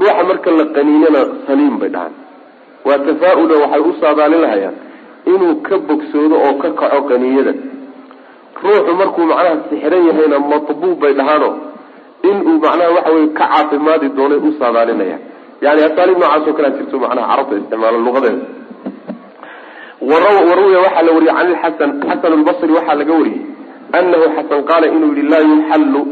Ruuxa 0.01 0.23
marka 0.29 0.51
la 0.59 0.65
qaniinana 0.77 1.21
saliim 1.47 1.75
bay 1.81 1.89
dhahaan. 1.95 2.15
Waa 2.87 2.99
tafaa-ula 3.07 3.55
waxay 3.65 3.81
u 3.81 3.93
saadaalinahayaan 4.03 4.77
inuu 5.33 5.55
ka 5.67 5.75
bogsoodo 5.89 6.37
oo 6.47 6.55
ka 6.63 6.69
kaco 6.81 7.01
qaniiyada 7.11 7.53
ruuxu 8.63 8.93
markuu 9.01 9.25
macnaha 9.31 9.57
sixiran 9.71 10.03
yahayna 10.09 10.37
matbuub 10.51 10.99
bay 11.03 11.13
dhahaano 11.19 11.49
inuu 12.31 12.57
macnaha 12.65 12.91
waxa 12.97 13.11
weye 13.17 13.29
ka 13.39 13.45
caafimaadi 13.53 14.09
doonay 14.17 14.39
u 14.49 14.51
saadaalinayaan. 14.61 15.23
Yani 15.65 15.81
asaaliib 15.89 16.19
noocaas 16.23 16.47
oo 16.49 16.53
kalea 16.59 16.71
jirto 16.77 16.97
macnaha 17.05 17.27
carabta 17.31 17.55
isticmaalo 17.61 17.99
luqadeeda 18.07 18.45
waruwiya 20.00 20.78
waxaa 20.87 21.02
la 21.07 21.12
wariyey 21.12 21.35
can 21.35 21.49
ilxasan 21.50 21.90
xasan 22.09 22.33
lbasri 22.40 22.73
waxaa 22.78 22.95
laga 23.00 23.12
wariyey. 23.21 23.42
Anahu 23.92 24.25
xasan 24.37 24.61
qaala 24.69 24.87
inuu 24.97 25.12
yihi 25.16 25.28
laa 25.33 25.45
yuxallu 25.50 26.02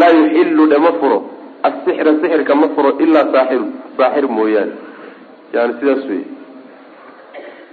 laa 0.00 0.12
yuxilu 0.18 0.66
dhe 0.70 0.78
ma 0.78 0.92
furo. 1.00 1.18
Asixra 1.62 2.12
sixirka 2.22 2.54
ma 2.54 2.68
furo 2.74 2.90
ilaa 3.04 3.26
saaxiru 3.34 3.66
saaxir 3.98 4.26
mooyaane. 4.36 4.72
Yani 5.54 5.72
sidaas 5.80 6.04
wey 6.10 6.22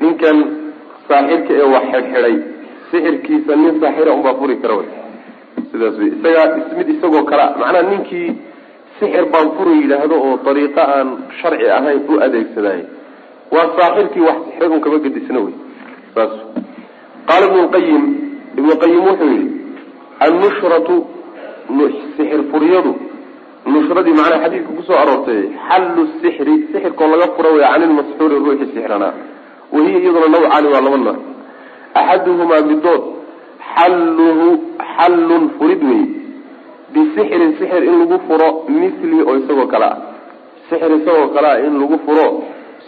ninkan 0.01 0.37
saaxirka 1.07 1.51
ee 1.61 1.67
wax 1.73 1.85
xidhxidhay 1.93 2.35
sixirkiisa 2.91 3.53
nin 3.55 3.73
saaxira 3.81 4.11
unbaa 4.17 4.35
furi 4.39 4.55
kara 4.61 4.75
wey. 4.81 4.89
Sidaas 5.71 5.95
wey 5.99 6.09
isagaa 6.17 6.47
mid 6.77 6.87
isagoo 6.95 7.23
kalea 7.29 7.47
macnaha 7.61 7.83
ninkii 7.91 8.29
sixir 8.99 9.25
baan 9.33 9.47
furi 9.57 9.73
yidhaahdo 9.85 10.15
oo 10.27 10.35
dariiqo 10.45 10.81
aan 10.81 11.07
sharci 11.39 11.67
ahayn 11.77 11.99
u 12.09 12.13
adeegsadaay 12.25 12.81
waa 13.51 13.67
saaxirkii 13.77 14.25
wax 14.27 14.37
sixray 14.45 14.69
un 14.69 15.01
gedisna 15.03 15.39
wey 15.39 15.55
saas 16.15 16.33
qaala 17.27 17.45
ibnu 18.57 18.73
qayim 18.81 19.03
wuxuu 19.09 19.29
yihi 19.33 19.47
annushratu 20.25 20.95
sixir 22.17 22.41
furyadu 22.51 22.95
nushradii 23.65 24.15
macnaha 24.19 24.43
xadiidka 24.43 24.71
ku 24.77 24.83
soo 24.87 24.97
aroortay 25.03 25.41
xallu 25.67 26.01
sixri 26.21 26.53
sixirkoo 26.71 27.07
laga 27.13 27.27
fura 27.35 27.49
wey 27.55 27.65
can 27.71 27.81
ilmasxuuri 27.87 28.35
ruuxii 28.35 28.71
sixranaa 28.73 29.13
wahiya 29.73 29.99
iyaduna 29.99 30.27
nawcaani 30.35 30.67
waa 30.73 30.81
laba 30.81 30.97
nooc. 30.97 31.19
Axaduhumaa 31.99 32.61
midood 32.69 33.03
xalluhu 33.73 34.47
xallun 34.95 35.43
furid 35.57 35.81
wey 35.89 36.03
bisixrin 36.93 37.51
sixir 37.59 37.83
in 37.83 37.95
lagu 38.01 38.17
furo 38.27 38.49
mithli 38.69 39.21
oo 39.21 39.35
isagoo 39.41 39.67
kale 39.67 39.85
ah. 39.85 39.97
Sixir 40.69 40.91
isagoo 40.99 41.27
kale 41.35 41.47
ah 41.53 41.59
in 41.65 41.73
lagu 41.81 41.97
furo 42.05 42.25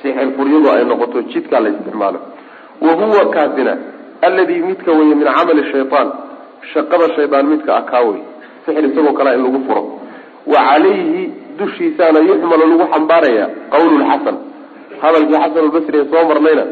sixir 0.01 0.27
furyadu 0.37 0.67
ay 0.73 0.83
noqoto 0.91 1.21
jidkaa 1.31 1.59
la 1.59 1.69
isticmaalo. 1.69 2.19
Wa 2.81 2.91
huwa 2.99 3.23
kaasina 3.35 3.73
alladii 4.21 4.61
midka 4.69 4.91
weye 4.91 5.15
min 5.15 5.27
camali 5.37 5.63
shayaan 5.71 6.09
shaqada 6.73 7.07
shaydaan 7.15 7.45
midka 7.51 7.71
ah 7.77 7.81
kaa 7.91 8.01
wey 8.07 8.21
sixir 8.65 8.85
isagoo 8.89 9.13
kalea 9.19 9.33
in 9.37 9.43
lagu 9.43 9.59
furo. 9.67 9.83
Wa 10.51 10.59
calayhi 10.69 11.23
dushiisaana 11.59 12.19
yuxmalu 12.29 12.63
lagu 12.71 12.85
xambaaraya 12.93 13.45
qawlu 13.73 13.95
lxasan 14.01 14.37
hadalkii 15.01 15.39
xasan 15.43 15.63
albasri 15.65 15.97
ee 16.01 16.05
soo 16.11 16.23
marnayna 16.29 16.63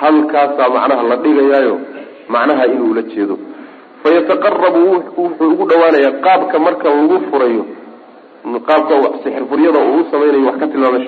halkaasaa 0.00 0.68
macnaha 0.76 1.02
la 1.10 1.16
dhigayaayo 1.24 1.76
macnaha 2.34 2.64
inuu 2.74 2.94
la 2.98 3.02
jeedo. 3.12 3.36
Fayataqarabu 4.02 4.80
wuxuu 4.92 5.46
ugu 5.52 5.64
dhawaanayaa 5.70 6.12
qaabka 6.26 6.56
marka 6.66 6.88
lagu 6.88 7.16
furayo 7.30 7.64
qaabka 8.68 8.94
sixir 9.22 9.44
furyada 9.50 9.78
uu 9.78 10.00
u 10.00 10.04
samaynayo 10.10 10.46
wax 10.48 10.56
ka 10.62 10.66
tilmaamay 10.72 11.04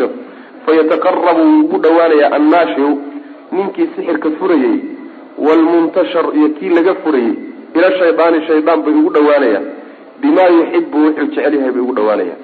fayataqarabu 0.66 1.42
wuu 1.48 1.60
ugu 1.64 1.78
dhawaanayaa 1.84 2.30
annaashiu 2.38 2.90
ninkii 3.56 3.88
sixirka 3.96 4.30
furayey 4.40 4.76
waalmuntashar 5.46 6.26
iyo 6.38 6.48
kii 6.58 6.68
laga 6.78 6.94
furayey 7.04 7.34
ila 7.74 7.88
shaydaani 7.98 8.46
shaydaan 8.46 8.82
bay 8.82 8.94
ugu 9.00 9.10
dhawaanayaan 9.16 9.64
bimaa 10.22 10.48
yuxibu 10.58 10.98
wuxuu 11.04 11.26
jecel 11.26 11.54
yahay 11.58 11.70
bay 11.76 11.82
ugu 11.82 11.94
dhawaanayaan 11.98 12.40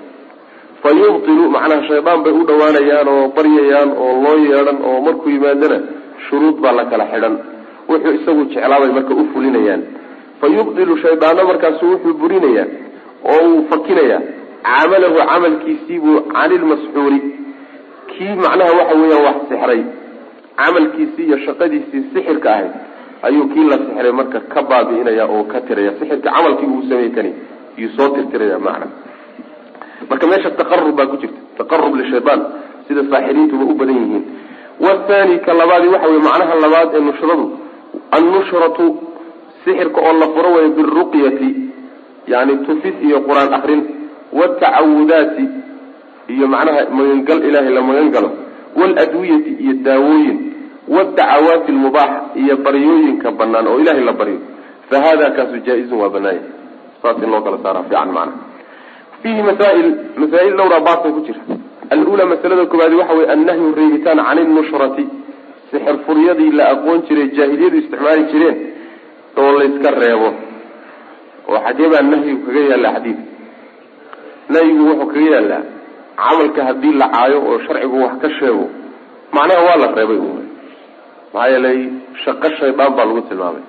fa 0.83 0.91
yubtilu 1.01 1.45
macnaha 1.57 1.83
shaydaan 1.91 2.23
bay 2.25 2.33
u 2.41 2.43
dhawaanayaan 2.51 3.09
oo 3.15 3.29
baryayaan 3.37 3.91
oo 4.07 4.13
loo 4.25 4.37
yeedhan 4.47 4.79
oo 4.91 4.97
markuu 5.07 5.31
yimaadana 5.37 5.79
shuruud 6.29 6.57
baa 6.65 6.73
la 6.79 6.85
kala 6.93 7.07
xidhan 7.13 7.35
wuxuu 7.91 8.15
isagu 8.19 8.45
jeclaabay 8.55 8.91
marka 8.99 9.15
u 9.15 9.25
fulinayaan 9.35 9.83
fa 10.41 10.47
yubdilu 10.57 10.95
shaydaano 11.05 11.43
markaasu 11.51 11.85
wuxuu 11.93 12.15
burinayaa 12.23 12.67
oo 13.33 13.41
uu 13.53 13.63
fakinayaa 13.71 14.21
camalahu 14.69 15.19
camalkiisiibuu 15.31 16.17
cani 16.35 16.57
lmasxuuri 16.63 17.19
kii 18.19 18.35
macnaha 18.45 18.73
waxa 18.79 18.95
weeyaan 19.01 19.25
wax 19.29 19.37
sixray 19.51 19.81
camalkiisii 20.61 21.25
iyo 21.29 21.39
shaqadiisii 21.47 22.03
sixirka 22.13 22.49
ahayd 22.55 22.73
ayuu 23.27 23.47
kii 23.53 23.65
la 23.71 23.77
sixray 23.85 24.13
marka 24.21 24.41
ka 24.53 24.61
baabi'inaya 24.71 25.25
oo 25.35 25.45
ka 25.53 25.59
tiraya. 25.67 25.93
Sixirka 25.99 26.31
camalkii 26.31 26.67
uu 26.75 26.83
samey 26.89 27.11
kani 27.17 27.31
iyuu 27.79 27.93
soo 27.97 28.09
tirtiraya 28.17 28.59
macna 28.59 28.87
marka 30.11 30.25
meesha 30.31 30.51
taqarub 30.61 30.97
baa 30.99 31.07
ku 31.13 31.17
jirta 31.23 31.41
taqarub 31.59 31.95
lishayaan 32.01 32.41
sida 32.89 33.03
saaxiriintuba 33.11 33.65
u 33.65 33.75
badan 33.81 33.97
yihiin. 34.03 34.25
Wathani 34.85 35.37
ka 35.47 35.53
labaadi 35.61 35.89
waxa 35.95 36.09
weye 36.11 36.23
macnaha 36.29 36.55
labaad 36.65 36.89
ee 36.99 37.01
nushradu 37.09 37.45
annushratu 38.17 38.85
sixirka 39.65 39.99
oo 40.09 40.13
la 40.23 40.27
furo 40.35 40.51
wayo 40.57 40.69
biruqyati 40.77 41.51
yani 42.33 42.55
tufis 42.67 42.95
iyo 43.07 43.19
qur'aan 43.27 43.53
akrin 43.59 43.81
watacawudaati 44.39 45.45
iyo 46.29 46.47
macnaha 46.55 46.81
magangal 46.99 47.39
ilaahay 47.49 47.73
la 47.77 47.83
magan 47.89 48.09
galo 48.15 48.31
iyo 49.65 49.73
daawooyin 49.87 50.39
wadacawaati 50.89 51.71
almubaax 51.73 52.13
iyo 52.43 52.55
baryooyinka 52.65 53.29
banaan 53.39 53.67
oo 53.67 53.79
ilahay 53.81 54.05
la 54.05 54.13
baryo. 54.13 54.39
Fa 54.89 54.97
hada 55.05 55.31
kaasu 55.37 55.57
jaa-izun 55.67 55.99
waa 56.01 56.09
banaaya 56.09 56.41
saas 57.03 57.17
in 57.23 57.31
loo 57.31 57.41
kala 57.45 57.59
saara 57.63 57.83
fiican 57.89 58.11
macnaha 58.13 58.39
fiihi 59.23 59.43
masaail 59.43 59.89
masaa-il 60.17 60.55
dhowraa 60.57 60.81
baasa 60.81 61.09
ku 61.15 61.21
jira. 61.27 61.41
Alula 61.91 62.25
masalada 62.33 62.67
koobaadi 62.67 62.95
waxa 63.01 63.15
weye 63.19 63.29
annahyu 63.35 63.75
reebitaan 63.79 64.21
can 64.27 64.39
innushrati 64.45 65.05
sixir 65.71 65.97
furyadii 66.07 66.53
la 66.59 66.65
aqoon 66.75 67.03
jiray 67.09 67.29
jaahiliyadu 67.37 67.77
isticmaali 67.83 68.23
jireen 68.33 68.57
oo 69.37 69.53
layska 69.61 69.91
reebo. 70.01 70.31
Oo 71.49 71.59
xagee 71.67 71.89
baa 71.93 72.03
nahyigu 72.13 72.41
kaga 72.47 72.61
yaallaa 72.71 72.93
xadiid 72.97 73.19
nahyigu 74.55 74.83
wuxuu 74.91 75.07
kaga 75.13 75.31
yaallaa 75.35 75.63
camalka 76.19 76.61
haddii 76.69 76.95
la 77.01 77.07
caayo 77.15 77.39
oo 77.49 77.59
sharcigu 77.67 77.97
wax 78.05 78.15
ka 78.23 78.29
sheego 78.39 78.65
macnaha 79.37 79.61
waa 79.69 79.77
la 79.83 79.87
reebay 79.99 80.21
maxaa 81.35 81.49
yeelay 81.53 81.79
shaqo 82.25 82.49
shaydaan 82.59 82.93
baa 82.97 83.05
lagu 83.09 83.23
tilmaamay. 83.29 83.63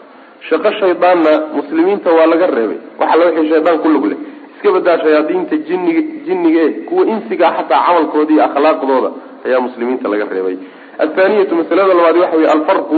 Shaqo 0.49 0.69
shaydaanna 0.79 1.31
muslimiinta 1.57 2.09
waa 2.17 2.25
laga 2.31 2.47
reebay. 2.57 2.79
Waxa 2.99 3.15
la 3.19 3.25
wixii 3.27 3.49
shaydaan 3.51 3.77
ku 3.83 3.87
lug 3.93 4.05
leh. 4.11 4.17
Iska 4.55 4.69
badaa 4.75 4.97
shayaadiinta 5.03 5.55
jinniga 5.67 6.01
jinniga 6.27 6.61
e 6.61 6.69
kuwa 6.87 7.03
insigaa 7.13 7.51
xataa 7.57 7.81
camalkooda 7.87 8.31
iyo 8.33 8.43
akhlaaqdooda 8.47 9.09
ayaa 9.45 9.59
muslimiinta 9.67 10.05
laga 10.11 10.25
reebay. 10.33 10.55
Athaaniyatu 11.03 11.53
masalada 11.59 11.93
labaad 11.99 12.17
waxa 12.23 12.37
weye 12.37 12.49
alfarqu 12.55 12.97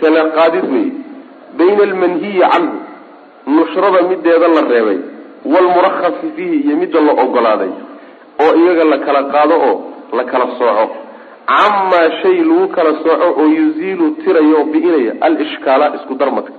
kala 0.00 0.20
qaadid 0.36 0.64
wey 0.74 0.86
bayna 1.58 1.82
almanhiyi 1.88 2.40
canhu 2.52 2.76
nushrada 3.56 4.00
mideeda 4.10 4.48
la 4.56 4.62
reebay 4.72 4.98
waalmurakhasi 5.52 6.26
fiihi 6.36 6.56
iyo 6.66 6.74
midda 6.82 7.00
la 7.06 7.12
ogolaaday 7.24 7.72
oo 8.44 8.52
iyaga 8.60 8.84
la 8.92 8.98
kala 9.06 9.22
qaado 9.32 9.54
oo 9.68 9.74
la 10.18 10.24
kala 10.30 10.46
sooco. 10.58 10.86
Camaa 11.50 12.08
shay 12.22 12.38
lagu 12.48 12.68
kala 12.76 12.92
sooco 13.04 13.26
oo 13.40 13.46
yuziilu 13.58 14.06
tiraya 14.22 14.54
oo 14.58 14.64
bi'inaya 14.72 15.12
alishkaala 15.26 15.86
isku 15.96 16.14
darmadka. 16.20 16.52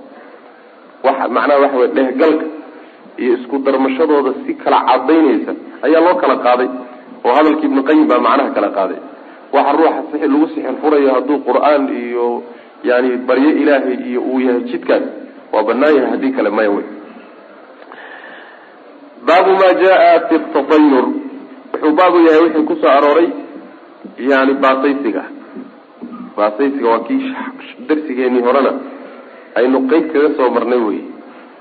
Waxa 1.06 1.28
macnaha 1.36 1.60
waxa 1.64 1.76
wey 1.80 1.88
dhehgalka 1.96 2.46
iyo 3.22 3.32
isku 3.38 3.56
darmashadooda 3.66 4.30
si 4.46 4.54
kala 4.62 4.78
cadaynaysa 4.88 5.52
ayaa 5.86 6.00
loo 6.06 6.14
kala 6.22 6.36
qaaday 6.46 6.68
oo 7.24 7.32
hadalkii 7.36 7.66
ibnu 7.70 7.82
qayim 7.88 8.06
baa 8.10 8.18
macnaha 8.28 8.50
kala 8.56 8.68
qaaday. 8.78 9.00
Waxa 9.54 9.72
ruuxa 9.78 10.26
lagu 10.32 10.46
sixir 10.52 10.74
furayo 10.82 11.08
hadduu 11.14 11.38
qur'aan 11.46 11.82
iyo 12.04 12.26
yani 12.88 13.10
baryo 13.28 13.50
ilaahay 13.62 13.96
iyo 14.10 14.20
uu 14.30 14.40
yahay 14.46 14.60
jidkaas 14.70 15.02
waa 15.52 15.62
banaan 15.68 15.94
yahay 15.96 16.10
haddii 16.12 16.32
kale 16.36 16.50
maya 16.56 16.70
wey 16.76 16.86
baabu 19.26 19.50
ma 19.60 19.68
jaa 19.82 20.20
fi 20.28 20.36
tatayur 20.54 21.06
wuxuu 21.76 21.92
baabu 21.96 22.18
yahay 22.26 22.40
wixii 22.44 22.66
ku 22.68 22.74
soo 22.80 22.88
arooray 22.88 23.28
yani 24.18 24.54
baasaysiga 24.64 25.24
baasaysiga 26.36 26.88
waa 26.92 26.98
kii 27.08 27.34
darsigeenii 27.88 28.42
horena 28.46 28.72
aynu 29.58 29.78
qeyb 29.90 30.12
kaga 30.12 30.30
soo 30.36 30.48
marnay 30.56 30.78
wey 30.88 31.00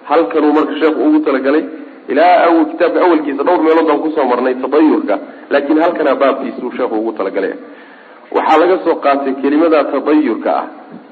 halkanuu 0.10 0.54
marka 0.58 0.74
sheekhu 0.82 1.02
ugu 1.08 1.20
talagalay 1.26 1.64
ilaa 2.08 2.66
kitaabka 2.72 3.00
awalkiisa 3.06 3.44
dhowr 3.48 3.64
meelood 3.64 3.88
baan 3.88 4.00
ku 4.06 4.10
soo 4.16 4.26
marnay 4.32 4.56
tadayurka 4.64 5.20
laakiin 5.50 5.82
halkanaa 5.86 6.16
baabkiisuu 6.24 6.72
sheekhu 6.78 6.96
ugu 7.02 7.12
talagalay. 7.20 7.54
Waxaa 8.36 8.60
laga 8.62 8.78
soo 8.86 8.96
qaatay 9.06 9.34
kelimada 9.42 9.84
tadayurka 9.94 10.52
ah 10.62 10.66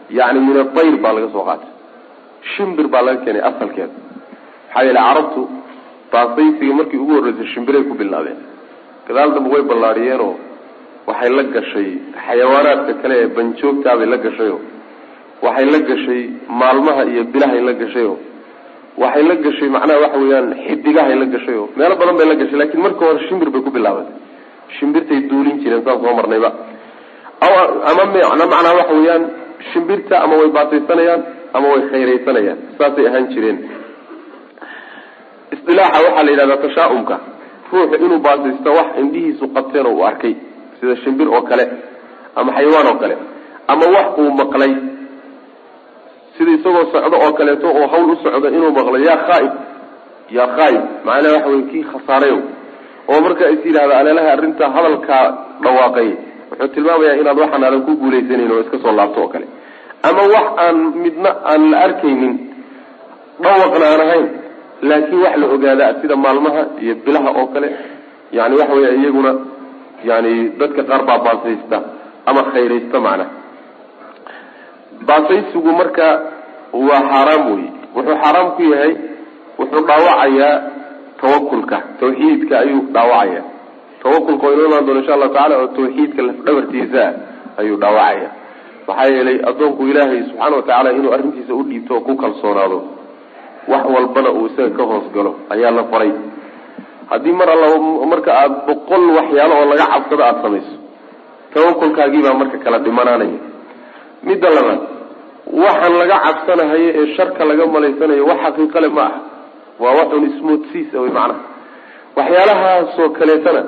yani 0.10 0.39
min 0.48 0.57
adayr 0.63 0.95
baa 1.03 1.13
laga 1.17 1.29
soo 1.36 1.43
qaatay. 1.50 1.69
Shimbir 2.55 2.88
baa 2.88 3.01
laga 3.07 3.19
keenay 3.25 3.43
asalkeeda. 3.50 3.93
Maxaa 4.67 4.83
yeele 4.88 5.00
carabtu 5.07 5.41
baasaysiga 6.13 6.74
markii 6.79 7.00
ugu 7.03 7.13
horreysay 7.17 7.48
shimbiray 7.53 7.83
ku 7.89 7.93
bilaabeen 8.01 8.52
gadaal 9.07 9.29
dambe 9.36 9.50
way 9.55 9.63
ballaadhiyeenoo 9.72 10.33
waxay 11.10 11.29
la 11.39 11.43
gashay 11.55 11.89
xayawaanaadka 12.25 12.93
kale 13.01 13.15
ee 13.24 13.27
banjoogtaabay 13.38 14.07
la 14.13 14.17
gashayo 14.25 14.57
waxay 15.45 15.65
la 15.75 15.79
gashay 15.89 16.22
maalmaha 16.62 17.03
iyo 17.12 17.24
bilahay 17.33 17.62
la 17.69 17.74
gashayo 17.81 18.13
waxay 19.03 19.24
la 19.31 19.36
gashay 19.45 19.69
macnaha 19.75 20.00
waxa 20.05 20.17
weeyaan 20.24 20.48
xidigahay 20.65 21.15
la 21.22 21.25
gashayo 21.36 21.63
meelo 21.79 21.95
badan 22.01 22.15
bay 22.19 22.27
la 22.31 22.36
gashay 22.41 22.57
laakiin 22.62 22.81
marka 22.86 23.01
hore 23.07 23.19
shimbir 23.27 23.50
bay 23.55 23.62
ku 23.67 23.72
bilaabatay 23.77 24.13
shimbirtay 24.79 25.19
duulin 25.31 25.57
jireen 25.63 25.83
saan 25.86 26.00
soo 26.03 26.13
marnayba. 26.19 26.50
Ama 27.89 28.03
macnaha 28.53 28.74
waxa 28.79 28.93
weeyaan 29.00 29.24
shimbirta 29.74 30.15
ama 30.24 30.36
way 30.41 30.50
baasaysanayaan 30.57 31.22
ama 31.57 31.67
way 31.74 31.81
khayraysanayaan 31.91 32.57
saasay 32.79 33.05
ahaan 33.10 33.25
jireen. 33.33 33.57
Isdilaaxa 35.55 36.00
waxaa 36.05 36.24
la 36.27 36.31
yidhahdaa 36.33 36.62
tashaa-umka 36.65 37.15
ruuxu 37.74 37.96
inuu 38.06 38.20
baasaysto 38.25 38.70
wax 38.77 38.88
indhihiisu 39.01 39.46
qabteen 39.56 39.86
oo 39.89 39.94
uu 40.00 40.06
arkay 40.10 40.34
sida 40.80 40.96
shimbir 41.03 41.27
oo 41.36 41.42
kale 41.50 41.65
ama 42.39 42.51
xayawaan 42.58 42.88
oo 42.92 42.98
kale 43.03 43.15
ama 43.72 43.86
wax 43.96 44.08
uu 44.22 44.32
maqlay. 44.42 44.74
Sida 46.38 46.51
isagoo 46.58 46.86
socdo 46.94 47.18
oo 47.25 47.32
kaleeto 47.38 47.68
oo 47.77 47.88
hawl 47.92 48.10
u 48.12 48.15
socdo 48.24 48.48
inuu 48.58 48.72
maqlo 48.77 48.98
yaa 49.08 49.18
khaaib 49.27 49.51
yaa 50.38 50.48
khaaib 50.58 50.82
macnaha 51.08 51.34
waxa 51.36 51.50
wey 51.53 51.62
kii 51.72 51.84
khasaarayo 51.92 52.38
oo 53.12 53.20
marka 53.25 53.46
is 53.53 53.62
yidhahda 53.68 53.96
aleelaha 54.01 54.30
arrinta 54.36 54.65
hadalkaa 54.75 55.25
dhawaaqay. 55.63 56.10
Wuxuu 56.51 56.68
tilmaamayaa 56.75 57.15
inaad 57.22 57.38
waxaan 57.44 57.63
aadan 57.68 57.82
ku 57.88 57.92
guulaysanayn 58.01 58.51
oo 58.56 58.60
iska 58.65 58.77
soo 58.84 58.92
laabto 59.00 59.20
oo 59.24 59.27
kale. 59.34 59.48
Ama 60.08 60.24
wax 60.36 60.48
aan 60.65 60.77
midna 61.03 61.30
aan 61.51 61.62
la 61.72 61.77
arkaynin 61.88 62.34
dhawaqna 63.44 63.86
aan 63.94 64.01
ahayn 64.06 64.25
laakiin 64.90 65.22
wax 65.25 65.36
la 65.42 65.48
ogaada 65.56 65.86
sida 66.02 66.16
maalmaha 66.25 66.62
iyo 66.84 66.94
bilaha 67.06 67.30
oo 67.40 67.48
kale 67.54 67.70
yani 68.38 68.56
waxa 68.60 68.74
weya 68.78 68.92
iyaguna 69.00 69.32
yani 70.10 70.34
dadka 70.60 70.82
qaar 70.90 71.02
baa 71.10 71.20
baasaysta 71.25 71.78
ama 72.30 72.42
khayraysta 72.52 72.98
macnaha 73.06 73.30
baasaysigu 75.08 75.72
marka 75.80 76.08
waa 76.88 77.02
xaaraam 77.12 77.44
wey 77.52 77.66
wuxuu 77.96 78.16
xaaraam 78.24 78.48
ku 78.58 78.62
yahay 78.74 78.94
wuxuu 79.60 79.84
dhaawacayaa 79.90 80.54
tawakulka 81.22 81.78
tawxiidka 82.00 82.56
ayuu 82.63 82.82
dhaawacaya 82.96 83.42
tawakulka 84.04 84.46
waa 84.48 84.54
inoo 84.56 84.68
imaan 84.70 84.86
doona 84.88 85.00
insha 85.02 85.13
allahu 85.16 85.34
tacala 85.34 85.56
oo 85.62 85.68
tawxiidka 85.78 86.22
lafdhabartiisa 86.28 87.04
ah 87.08 87.13
ayuu 87.62 87.78
dhaawacaya 87.84 88.30
maxaa 88.88 89.08
yeelay 89.16 89.38
addoonku 89.50 89.82
ilaahay 89.92 90.20
subxaana 90.30 90.56
watacaala 90.60 90.90
inuu 90.98 91.13
arrintiisa 91.16 91.54
u 91.54 91.63
dhiibto 91.70 91.94
oo 91.98 92.02
ku 92.08 92.13
kalsoonaado 92.24 92.80
wax 93.72 93.84
walbana 93.96 94.29
uu 94.38 94.46
isaga 94.50 94.72
ka 94.77 94.84
hoos 94.89 95.05
galo 95.15 95.32
ayaa 95.53 95.72
la 95.77 95.84
faray 95.91 96.12
haddii 97.12 97.32
mar 97.39 97.50
alla 97.55 97.67
marka 98.12 98.32
aada 98.41 98.55
boqol 98.67 99.03
waxyaalo 99.17 99.53
oo 99.62 99.65
laga 99.72 99.86
cabsado 99.93 100.24
aada 100.27 100.41
samayso 100.46 100.75
tawakulkaagiibaa 101.53 102.34
marka 102.41 102.58
kala 102.63 102.77
dhimanaanaya. 102.86 103.39
Midda 104.27 104.50
labaad 104.58 104.82
waxaan 105.63 105.93
laga 106.01 106.15
cabsanahayo 106.25 106.88
ee 107.00 107.05
sharka 107.15 107.41
laga 107.50 107.65
malaysanayo 107.75 108.24
wax 108.29 108.39
xaqiiqale 108.46 108.89
ma 108.98 109.01
ah 109.08 109.13
waa 109.84 109.93
waxun 110.00 110.24
ismoodsiisa 110.29 110.96
wey 111.03 111.12
macnaha. 111.17 111.41
Waxyaalahaasoo 112.17 113.10
kaleetana 113.17 113.62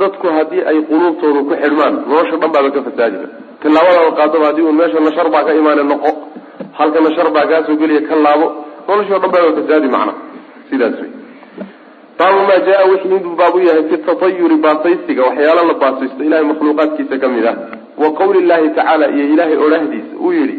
dadku 0.00 0.26
haddii 0.36 0.62
ay 0.70 0.78
quluubtooda 0.90 1.40
ku 1.48 1.54
xidhmaan 1.62 1.94
nolosha 2.08 2.36
dhan 2.42 2.50
baaba 2.54 2.68
ka 2.76 2.80
fasaadi 2.88 3.16
kara 3.22 3.28
tilaabadaaba 3.62 4.12
qaadaba 4.18 4.44
haddii 4.48 4.66
un 4.70 4.76
meesha 4.80 5.00
nashar 5.06 5.28
baa 5.34 5.44
ka 5.48 5.52
imaane 5.60 5.82
noqo. 5.92 6.10
Halka 6.78 6.98
nashar 7.06 7.28
baa 7.36 7.46
kaasoo 7.50 7.76
geliya 7.80 8.02
ka 8.08 8.14
laabo 8.24 8.46
noloshii 8.88 9.14
o 9.14 9.18
dhan 9.22 9.30
baaba 9.34 9.50
fasaadi 9.58 9.88
macnaha 9.94 10.14
sidaas 10.70 10.96
wey 11.02 11.10
baabu 12.18 12.40
maa 12.48 12.60
jaa 12.68 12.82
wixii 12.90 13.10
miduu 13.14 13.34
baab 13.40 13.54
yahay 13.68 13.84
fi 13.90 13.96
tatayuri 14.08 14.56
baasaysiga 14.64 15.22
waxyaala 15.28 15.62
la 15.70 15.74
baasaysto 15.82 16.20
ilahay 16.28 16.44
makhluuqaadkiisa 16.50 17.16
ka 17.22 17.28
mid 17.36 17.46
ah. 17.52 17.56
Wa 18.02 18.08
qawli 18.18 18.40
llahi 18.50 18.68
tacaala 18.76 19.06
iyo 19.14 19.24
ilahay 19.34 19.56
odhahdiisa 19.66 20.14
uu 20.24 20.32
yihi 20.32 20.54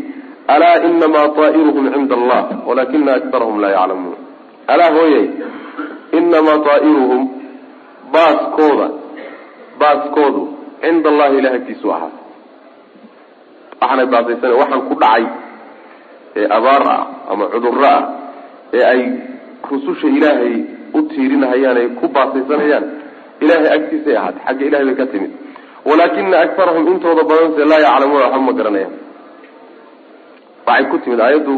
alaa 0.53 0.75
inamaa 0.89 1.27
taa'iruhum 1.37 1.85
cinda 1.93 2.15
allah 2.19 2.41
walakina 2.67 3.11
aktarahum 3.19 3.57
laa 3.63 3.71
yaclamuun. 3.77 4.17
Alaa 4.73 4.91
hooyay 4.97 5.25
inamaa 6.19 6.57
taa'iruhum 6.67 7.21
baaskooda 8.13 8.87
baaskoodu 9.81 10.43
cinda 10.83 11.07
allahi 11.13 11.37
ilahay 11.41 11.57
agtiisu 11.61 11.87
ahaa. 11.95 12.11
Waxaanay 13.81 14.05
baasaysana 14.13 14.55
waxaan 14.61 14.81
ku 14.89 14.95
dhacay 15.03 15.25
ee 16.39 16.45
abaar 16.57 16.83
ah 16.95 17.01
ama 17.31 17.45
cudurro 17.53 17.85
ah 17.95 18.01
ee 18.77 18.83
ay 18.93 19.01
rususha 19.71 20.07
ilaahay 20.17 20.55
u 20.97 21.01
tiirinahayaan 21.11 21.77
ay 21.81 21.87
ku 21.99 22.05
baasaysanayaan 22.15 22.85
ilahay 23.43 23.69
agtiisay 23.77 24.15
ahaatay. 24.19 24.41
Xagga 24.47 24.63
ilahay 24.69 24.85
bay 24.89 24.95
ka 25.01 25.05
timid. 25.13 25.31
Walakina 25.89 26.37
aktarahum 26.45 26.85
intooda 26.91 27.23
badanse 27.29 27.61
laa 27.71 27.81
yaclamuuna 27.85 28.25
waxba 28.25 28.41
ma 28.47 28.53
garanayaan. 28.59 28.93
Waxay 30.67 30.85
ku 30.91 30.97
timid 31.03 31.19
aayaddu 31.25 31.55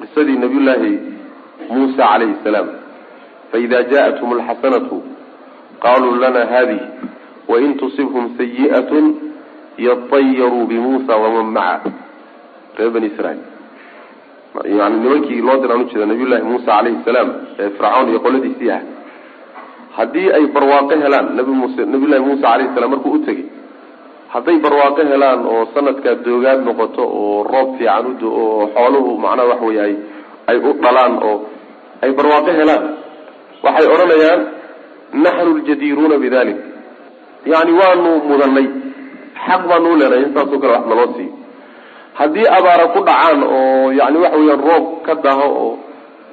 qisadii 0.00 0.38
nabiyullaahi 0.44 0.92
muusa 1.70 1.96
calayhi 2.10 2.36
salaam. 2.44 2.68
Faida 3.50 3.78
jaaءathum 3.92 4.30
alxasanatu 4.36 4.96
qaluu 5.84 6.14
lana 6.22 6.42
hadih 6.52 6.80
wain 7.50 7.70
tusibhum 7.80 8.24
sayi'at 8.38 8.90
yatayaruu 9.86 10.66
bimuusa 10.70 11.14
waman 11.22 11.48
maca 11.56 11.90
reer 12.78 12.90
bani 12.96 13.06
israiil 13.12 13.40
yani 14.80 14.96
nimankii 15.04 15.40
loo 15.48 15.56
diraan 15.62 15.80
ujeeda 15.84 16.06
nabiyullahi 16.12 16.42
muusa 16.50 16.66
calayhi 16.76 16.98
salaam 17.08 17.28
ee 17.62 17.68
fircawn 17.76 18.08
iyo 18.12 18.20
qoladiisii 18.26 18.70
ah 18.76 18.80
haddii 19.98 20.28
ay 20.38 20.44
barwaaqo 20.54 20.94
helaan 21.04 21.26
nabi 21.38 21.52
muuse 21.60 21.82
nabiyullahi 21.92 22.22
muusa 22.28 22.42
calayhi 22.48 22.70
salaam 22.76 22.90
markuu 22.94 23.12
u 23.18 23.18
tegey 23.28 23.46
hadday 24.34 24.56
barwaaqo 24.66 25.02
helaan 25.12 25.40
oo 25.52 25.62
sanadkaa 25.74 26.14
doogaad 26.26 26.60
noqoto 26.68 27.02
oo 27.20 27.36
roob 27.52 27.68
fiican 27.78 28.06
udo 28.12 28.28
oo 28.42 28.62
xooluhu 28.76 29.10
macnaha 29.24 29.48
waxa 29.52 29.66
wey 29.70 29.96
ay 30.50 30.56
u 30.68 30.72
dhalaan 30.84 31.14
oo 31.28 31.36
ay 32.04 32.10
barwaaqo 32.18 32.50
helaan 32.60 32.84
waxay 33.64 33.86
odhanayaan 33.94 34.40
naxnu 35.24 35.50
ljadiiruuna 35.66 36.16
bidalik 36.24 36.58
yani 37.52 37.72
waanu 37.80 38.10
mudanay 38.30 38.66
xaq 39.46 39.62
baanu 39.70 39.86
u 39.94 39.96
leenahay 40.00 40.22
intaasoo 40.28 40.58
kale 40.62 40.72
wax 40.76 40.84
naloo 40.90 41.08
siiyo 41.16 41.32
haddii 42.18 42.46
abaara 42.58 42.86
ku 42.94 43.00
dhacaan 43.08 43.40
oo 43.56 43.92
yani 44.00 44.16
waxa 44.24 44.38
weeyaan 44.40 44.62
roob 44.68 44.84
ka 45.06 45.14
daho 45.24 45.46
oo 45.64 45.72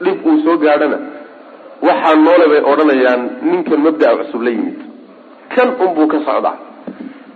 dhib 0.04 0.18
uu 0.30 0.38
soo 0.46 0.58
gaadhana 0.64 0.98
waxaa 1.88 2.16
noole 2.26 2.46
bay 2.52 2.62
odhanayaan 2.72 3.22
ninkan 3.52 3.80
mabda'a 3.86 4.14
cusub 4.20 4.42
la 4.46 4.52
yimid. 4.56 4.80
Kan 5.54 5.70
unbuu 5.86 6.08
ka 6.14 6.18
socdaa. 6.28 6.56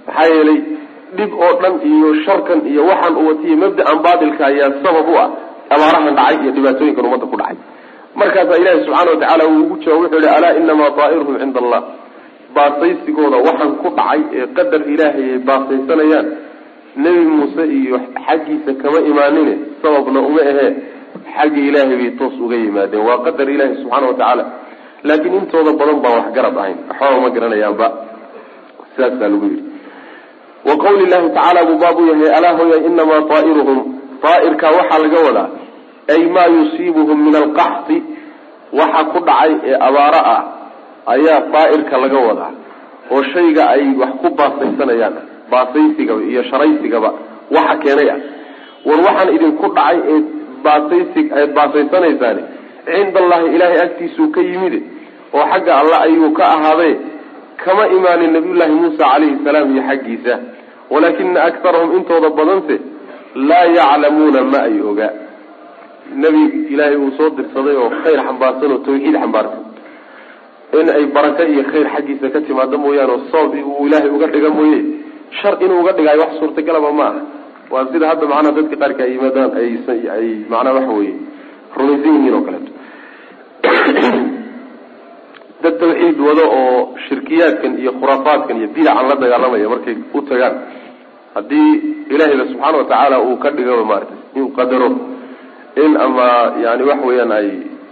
Maxaa 0.07 0.27
yeelay 0.33 0.59
dhib 1.17 1.31
oo 1.45 1.53
dhan 1.61 1.73
iyo 1.91 2.09
sharkan 2.25 2.59
iyo 2.71 2.81
waxaan 2.91 3.15
u 3.21 3.27
watiya 3.29 3.55
mabda'an 3.63 3.97
baatilka 4.05 4.43
ayaa 4.51 4.71
sabab 4.83 5.07
u 5.11 5.15
ah 5.23 5.29
abaarahan 5.75 6.13
dhacay 6.19 6.35
iyo 6.43 6.51
dhibaatooyinkan 6.55 7.05
ummadda 7.07 7.27
ku 7.31 7.37
dhacay. 7.41 7.57
Markaasaa 8.19 8.57
ilaahi 8.61 8.79
subxaana 8.85 9.11
watacaala 9.13 9.43
uu 9.51 9.59
ugu 9.63 9.75
jawaab 9.83 10.01
wuxuu 10.03 10.19
yihi 10.23 10.35
alaa 10.37 10.53
inamaa 10.61 10.89
daa'iruhum 10.99 11.35
cinda 11.41 11.59
allah. 11.63 11.81
Baasaysigooda 12.55 13.37
waxaan 13.47 13.71
ku 13.83 13.87
dhacay 13.99 14.21
ee 14.39 14.45
qadar 14.57 14.81
ilaahay 14.93 15.25
ay 15.35 15.39
baasaysanayaan 15.49 16.25
nebi 17.03 17.23
muuse 17.35 17.63
iyo 17.79 17.97
xaggiisa 18.25 18.71
kama 18.81 18.99
imaanine 19.11 19.53
sababna 19.81 20.19
uma 20.29 20.41
ahee 20.51 20.69
xagga 21.35 21.59
ilaahay 21.67 21.97
bay 22.01 22.11
toos 22.19 22.35
uga 22.45 22.55
yimaadeen. 22.63 23.03
Waa 23.07 23.17
qadar 23.25 23.47
ilaahi 23.55 23.75
subxaana 23.81 24.07
watacaala 24.11 24.43
laakiin 25.07 25.33
intooda 25.39 25.71
badan 25.79 25.99
baan 26.03 26.13
wax 26.19 26.27
garab 26.37 26.55
ahayn. 26.61 26.77
Waxbaba 26.89 27.17
ma 27.23 27.29
garanayaanba. 27.35 27.87
Sidaasaa 28.95 29.29
lagu 29.33 29.45
yidhi. 29.51 29.63
Wa 30.67 30.73
qawli 30.83 31.05
llahi 31.11 31.27
tacaala 31.35 31.59
buu 31.67 31.77
baab 31.83 31.97
yahay 32.09 32.29
alaa 32.37 32.53
hooya 32.59 32.77
inamaa 32.89 33.21
daa'iruhum 33.31 33.79
daa'irkaa 34.23 34.71
waxaa 34.79 34.99
laga 35.05 35.19
wadaa 35.27 35.49
ay 36.13 36.21
maa 36.35 36.47
yusiibuhum 36.55 37.17
min 37.25 37.35
alqaxti. 37.41 37.97
Waxa 38.79 39.01
ku 39.11 39.19
dhacay 39.27 39.51
ee 39.69 39.75
abaaro 39.87 40.21
ah 40.35 40.41
ayaa 41.13 41.39
daa'irka 41.55 41.95
laga 42.03 42.19
wadaa 42.29 42.51
oo 43.13 43.21
shayga 43.33 43.63
ay 43.75 43.83
wax 44.01 44.11
ku 44.21 44.27
baasaysanayaan 44.39 45.15
baasaysigaba 45.51 46.21
iyo 46.31 46.41
sharaysigaba 46.49 47.09
waxa 47.55 47.75
keenay 47.83 48.09
ah. 48.15 48.19
War 48.87 48.99
waxaan 49.07 49.29
idinku 49.35 49.65
dhacay 49.77 49.97
ee 50.13 50.19
baasaysi 50.65 51.21
eed 51.39 51.51
baasaysanaysaan 51.57 52.37
cinda 52.87 53.19
allahi 53.23 53.45
ilaahay 53.55 53.79
agtiisuu 53.85 54.27
ka 54.35 54.41
yimide 54.49 54.79
oo 55.37 55.45
xagga 55.51 55.71
alla 55.81 55.97
ayuu 56.07 56.31
ka 56.37 56.43
ahaadee 56.55 56.93
kama 57.63 57.83
imaanin 57.97 58.31
nabiyullaahi 58.35 58.71
muusa 58.81 58.97
calayhi 59.11 59.37
salaam 59.45 59.67
iyo 59.75 59.83
xaggiisa. 59.89 60.33
Walaakina 60.93 61.39
aktarahum 61.49 61.89
intooda 61.97 62.29
badanse 62.37 62.75
laa 63.49 63.65
yaclamuuna 63.77 64.41
ma 64.51 64.59
ay 64.67 64.77
ogaa 64.89 65.11
nebi 66.21 66.41
ilaahay 66.73 66.95
uu 67.03 67.11
soo 67.17 67.29
dirsaday 67.37 67.75
oo 67.83 67.89
khayr 68.03 68.19
xambaarsan 68.27 68.71
oo 68.75 68.79
tawxiid 68.85 69.15
xambaarsan. 69.23 69.61
In 70.79 70.87
ay 70.97 71.05
baraka 71.15 71.43
iyo 71.53 71.63
khayr 71.71 71.87
xaggiisa 71.95 72.27
ka 72.33 72.39
timaado 72.47 72.75
mooyaane 72.83 73.11
oo 73.15 73.21
sabab 73.31 73.53
uu 73.71 73.85
ilaahay 73.87 74.09
uga 74.15 74.27
dhiga 74.33 74.49
mooye 74.57 74.79
shar 75.31 75.57
inuu 75.63 75.79
uga 75.81 75.93
dhigaayo 75.93 76.21
wax 76.21 76.31
suurtagalaba 76.39 76.91
ma 76.91 77.07
aha 77.07 77.21
waa 77.69 77.85
sida 77.91 78.07
hadda 78.07 78.27
macnaha 78.27 78.55
dadka 78.55 78.75
qaarka 78.75 79.03
ay 79.03 79.11
yimaadaan 79.11 79.51
ay 79.57 80.27
macnaha 80.49 80.75
waxa 80.79 80.93
weye 80.99 81.15
rumaysan 81.77 82.13
yihiin 82.15 82.33
oo 82.33 82.43
kaleeto. 82.47 82.71
Dad 85.61 85.75
tawxiid 85.81 86.17
wado 86.21 86.43
oo 86.59 86.95
shirkiyaadkan 87.09 87.81
iyo 87.81 87.91
khuraafaadkan 87.99 88.57
iyo 88.57 88.67
bidacan 88.75 89.09
la 89.09 89.15
dagaalamaya 89.15 89.69
markay 89.69 89.95
u 90.13 90.21
tagaan 90.21 90.55
haddii 91.35 91.71
ilaahayba 92.13 92.45
subxaana 92.51 92.77
watacaala 92.77 93.17
uu 93.21 93.37
ka 93.37 93.49
dhigaba 93.51 93.83
maarata 93.83 94.15
inuu 94.35 94.51
qadaro 94.57 94.89
in 95.83 95.97
ama 95.97 96.27
yani 96.63 96.83
waxa 96.83 97.05
weeyaan 97.09 97.31
ay 97.31 97.47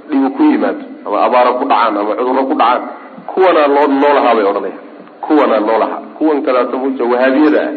dhibu 0.09 0.29
ku 0.37 0.43
yimaado 0.43 0.85
ama 1.05 1.17
abaaro 1.25 1.51
ku 1.59 1.65
dhacaan 1.65 1.97
ama 1.97 2.15
cudurro 2.15 2.43
ku 2.49 2.55
dhacaan 2.61 2.81
kuwanaa 3.27 3.67
loo 3.67 3.87
noolahaa 3.87 4.35
bay 4.35 4.45
odhanaya 4.45 4.84
kuwanaa 5.27 5.59
noolahaa 5.67 6.01
kuwan 6.17 6.39
kadaata 6.47 6.77
muja 6.83 7.03
wahaabiyada 7.13 7.61
ah 7.67 7.71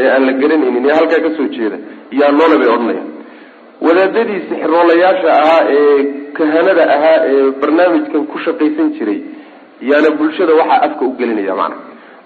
ee 0.00 0.08
aan 0.14 0.24
la 0.28 0.32
garanaynin 0.42 0.86
ee 0.90 0.94
halkaa 0.98 1.20
ka 1.26 1.30
soo 1.38 1.48
jeeda 1.56 1.78
yaa 2.20 2.30
noole 2.38 2.56
bay 2.62 2.68
odhanaya 2.76 3.04
wadaadadii 3.86 4.40
sixiroolayaasha 4.48 5.30
ahaa 5.42 5.62
ee 5.78 5.96
kahanada 6.38 6.84
ahaa 6.96 7.18
ee 7.32 7.42
barnaamijkan 7.62 8.22
ku 8.32 8.38
shaqaysan 8.46 8.88
jiray 8.98 9.18
yaana 9.90 10.10
bulshada 10.20 10.52
waxaa 10.60 10.80
afka 10.86 11.02
u 11.04 11.12
gelinaya 11.20 11.54
macana 11.60 11.76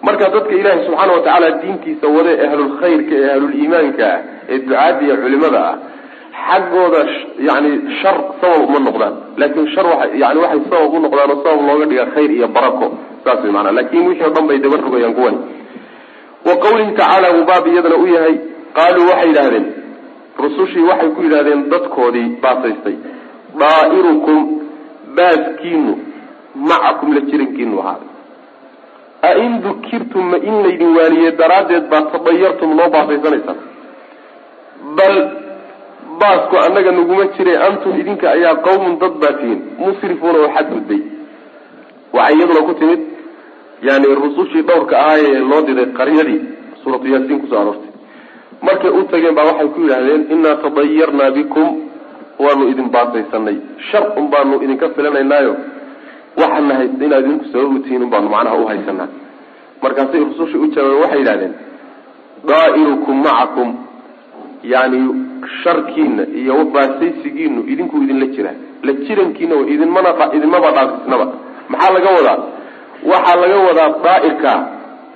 marka 0.07 0.27
dadka 0.35 0.53
ilaahay 0.61 0.83
subxaana 0.87 1.13
watacaala 1.17 1.49
diintiisa 1.63 2.07
wade 2.17 2.33
ahlulkhayrka 2.47 3.15
ee 3.23 3.31
ahluliimaanka 3.35 4.05
ah 4.15 4.19
ee 4.53 4.59
ducaada 4.65 5.01
iyo 5.07 5.17
culimada 5.25 5.61
ah 5.71 5.77
xaggooda 6.47 7.01
yani 7.49 7.71
shar 8.01 8.17
sabab 8.41 8.63
uma 8.69 8.79
noqdaan. 8.87 9.15
Laakin 9.41 9.67
shar 9.75 9.87
waa 9.91 10.07
yani 10.23 10.39
waxay 10.45 10.61
sabab 10.71 10.95
u 10.95 11.01
noqdaan 11.05 11.31
oo 11.35 11.39
sabab 11.45 11.61
looga 11.69 11.87
dhiga 11.91 12.07
khayr 12.15 12.31
iyo 12.39 12.49
barako 12.57 12.87
saas 13.25 13.41
way 13.45 13.53
maanaa 13.57 13.73
laakiin 13.79 14.07
wixii 14.09 14.27
o 14.27 14.31
dhan 14.37 14.47
bay 14.51 14.59
daba 14.65 14.77
rogayaan 14.87 15.15
kuwani. 15.19 15.39
Wa 16.47 16.55
qawlihi 16.65 16.93
tacaala 16.99 17.29
uu 17.37 17.45
baab 17.51 17.67
iyadana 17.73 17.97
u 17.97 18.07
yahay 18.15 18.35
qaaluu 18.79 19.09
waxay 19.11 19.29
yidhahdeen 19.29 19.67
rusushii 20.43 20.85
waxay 20.91 21.11
ku 21.17 21.21
yidhahdeen 21.27 21.61
dadkoodii 21.73 22.29
baasaystay 22.43 22.97
daa'irukum 23.63 24.39
baaskiinu 25.19 25.93
macakum 26.71 27.09
la 27.17 27.21
jirankiinu 27.31 27.77
ahaada 27.83 28.07
ain 29.31 29.53
dukirtum 29.65 30.25
ma 30.33 30.37
in 30.49 30.57
laydin 30.65 30.97
waaliye 30.99 31.31
daraaddeed 31.41 31.85
baa 31.93 32.03
tadayartum 32.15 32.71
noo 32.79 32.89
baasaysanaysaan 32.95 33.59
bal 34.99 35.17
baasku 36.21 36.57
annaga 36.67 36.93
naguma 36.99 37.25
jire 37.37 37.55
antum 37.69 38.01
idinka 38.01 38.27
ayaa 38.37 38.55
qawmun 38.67 38.95
dad 39.03 39.15
baa 39.23 39.33
tihiin 39.41 39.61
musrifuuna 39.85 40.39
oo 40.45 40.51
xadgudbay 40.57 41.01
waxay 42.17 42.37
iyaduna 42.39 42.63
ku 42.69 42.75
timid 42.81 43.01
yani 43.83 44.07
rusushii 44.23 44.63
dhowrka 44.63 44.99
ahaayee 44.99 45.39
loo 45.51 45.63
diray 45.67 45.87
qaryadii 45.99 46.41
suuratu 46.83 47.07
yaasiin 47.09 47.41
ku 47.41 47.47
soo 47.47 47.61
aroortay. 47.61 47.91
Markay 48.63 48.91
u 48.91 49.05
tageen 49.11 49.35
baa 49.35 49.45
waxay 49.51 49.69
ku 49.69 49.81
yidhaahdeen 49.81 50.23
innaa 50.35 50.57
tadayarnaa 50.65 51.31
bikum 51.31 51.69
waanu 52.39 52.69
idin 52.73 52.89
baasaysanay 52.95 53.57
shar 53.91 54.05
un 54.19 54.29
baanu 54.33 54.63
idinka 54.63 54.89
filanaynaayo. 54.95 55.57
Haysta 56.37 57.05
inaad 57.05 57.25
idinku 57.25 57.45
sabab 57.53 57.75
u 57.77 57.79
tihiin 57.79 58.03
un 58.03 58.11
baanu 58.11 58.29
macnaha 58.29 58.57
u 58.57 58.67
haysanaa. 58.67 59.09
Markaasay 59.83 60.21
rusushii 60.21 60.59
u 60.59 60.67
jawaabeen 60.75 61.03
waxay 61.03 61.19
yidhahdeen 61.19 61.55
daa'irukum 62.49 63.17
macakum. 63.23 63.69
Yani 64.63 65.01
sharkiina 65.63 66.23
iyo 66.41 66.65
baasaysigiinu 66.65 67.65
idinku 67.73 67.97
idinla 68.05 68.27
jiraa 68.27 68.57
la 68.83 68.93
jirankiina 68.93 69.55
idinmana 69.75 70.11
idinmaba 70.37 70.71
dhaafisnaba. 70.77 71.27
Maxaa 71.69 71.93
laga 71.93 72.11
wadaa 72.17 72.39
waxaa 73.05 73.37
laga 73.43 73.57
wadaa 73.67 73.89
daairka. 74.05 74.53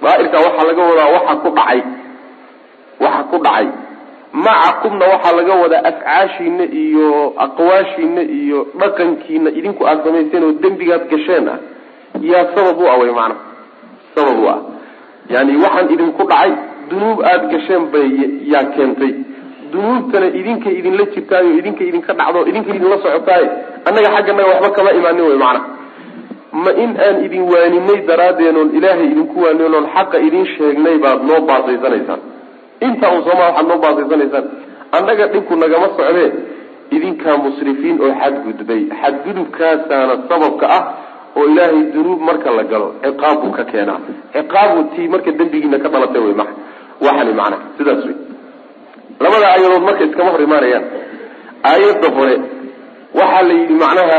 Daairka 0.03 0.37
waxaa 0.47 0.67
laga 0.69 0.83
wadaa 0.91 1.09
waxa 1.17 1.35
ku 1.43 1.49
dhacay. 1.57 1.81
Waxa 3.01 3.23
ku 3.31 3.37
dhacay. 3.45 3.67
Macakumna 4.33 5.05
waxaa 5.13 5.37
laga 5.39 5.55
wadaa 5.63 5.83
afcaashiina 5.91 6.65
iyo 6.83 7.35
aqwaashiina 7.45 8.23
iyo 8.23 8.59
dhaqankiina 8.81 9.51
idinku 9.59 9.83
aad 9.89 10.05
samayseen 10.05 10.45
oo 10.45 10.53
dembigaad 10.63 11.05
gasheen 11.11 11.49
ah. 11.49 11.59
Yaa 12.21 12.47
sabab 12.55 12.79
u 12.81 12.87
ah 12.93 12.97
wey 13.03 13.11
maanaa 13.11 13.41
sabab 14.15 14.39
u 14.43 14.49
ah. 14.49 14.59
Yani 15.31 15.53
waxaan 15.65 15.93
idinku 15.95 16.23
dhacay 16.31 16.53
dunuub 16.91 17.19
aada 17.23 17.47
gasheen 17.53 17.85
bay 17.93 18.09
yaa 18.53 18.65
keentay. 18.75 19.13
Dunuubtana 19.73 20.27
idinka 20.41 20.71
idinla 20.71 21.05
jirtaayo 21.15 21.51
idinka 21.59 21.83
idinka 21.85 22.13
dhacdo 22.19 22.41
idinka 22.51 22.71
idinla 22.77 22.97
socotaaye 23.05 23.47
annaga 23.87 24.09
xagganaga 24.17 24.49
waxba 24.53 24.71
kama 24.77 24.91
imaanin 24.99 25.25
wey 25.31 25.39
macana 25.43 25.61
ma 26.63 26.71
in 26.85 26.91
aan 27.07 27.17
idin 27.27 27.45
waaninay 27.53 28.01
daraadeen 28.11 28.57
oon 28.61 28.71
ilaahay 28.79 29.07
idinku 29.15 29.37
waanin 29.45 29.87
xaqa 29.95 30.19
idin 30.27 30.45
sheegnay 30.57 30.97
baad 31.05 31.21
noo 31.29 31.41
baasaysanaysaan 31.49 32.21
intaa 32.87 33.11
un 33.17 33.23
sooma 33.27 33.45
waxaad 33.49 33.67
noo 33.71 33.79
baasaysanaysaan 33.85 34.45
annaga 34.97 35.25
dhinku 35.33 35.55
nagama 35.63 35.89
socdee 35.97 36.31
idinkaa 36.97 37.37
musrifiin 37.47 37.97
oo 38.05 38.13
xadgudbay 38.21 38.83
xadgudubkaasaana 39.01 40.15
sababka 40.29 40.67
ah 40.79 40.83
oo 41.37 41.45
ilaahay 41.53 41.83
dunuub 41.95 42.21
marka 42.29 42.51
la 42.59 42.65
galo 42.73 42.89
ciqaabbuu 43.05 43.51
ka 43.57 43.65
keenaa. 43.73 44.01
Ciqaabu 44.35 44.81
tii 44.95 45.09
marka 45.15 45.31
dembigiina 45.39 45.79
ka 45.85 45.89
dhalatay 45.93 46.23
wey 46.27 46.35
maa 46.41 46.51
waxani 47.07 47.33
macana 47.41 47.57
sidaas 47.79 48.03
wey 48.09 48.17
labada 49.25 49.47
aayadood 49.53 49.83
marka 49.89 50.03
iskama 50.09 50.31
hor 50.35 50.43
imaanayaan 50.49 50.85
aayadda 51.71 52.09
hore 52.17 52.35
waxaa 53.19 53.43
la 53.49 53.55
yidhi 53.61 53.75
macnaha 53.85 54.19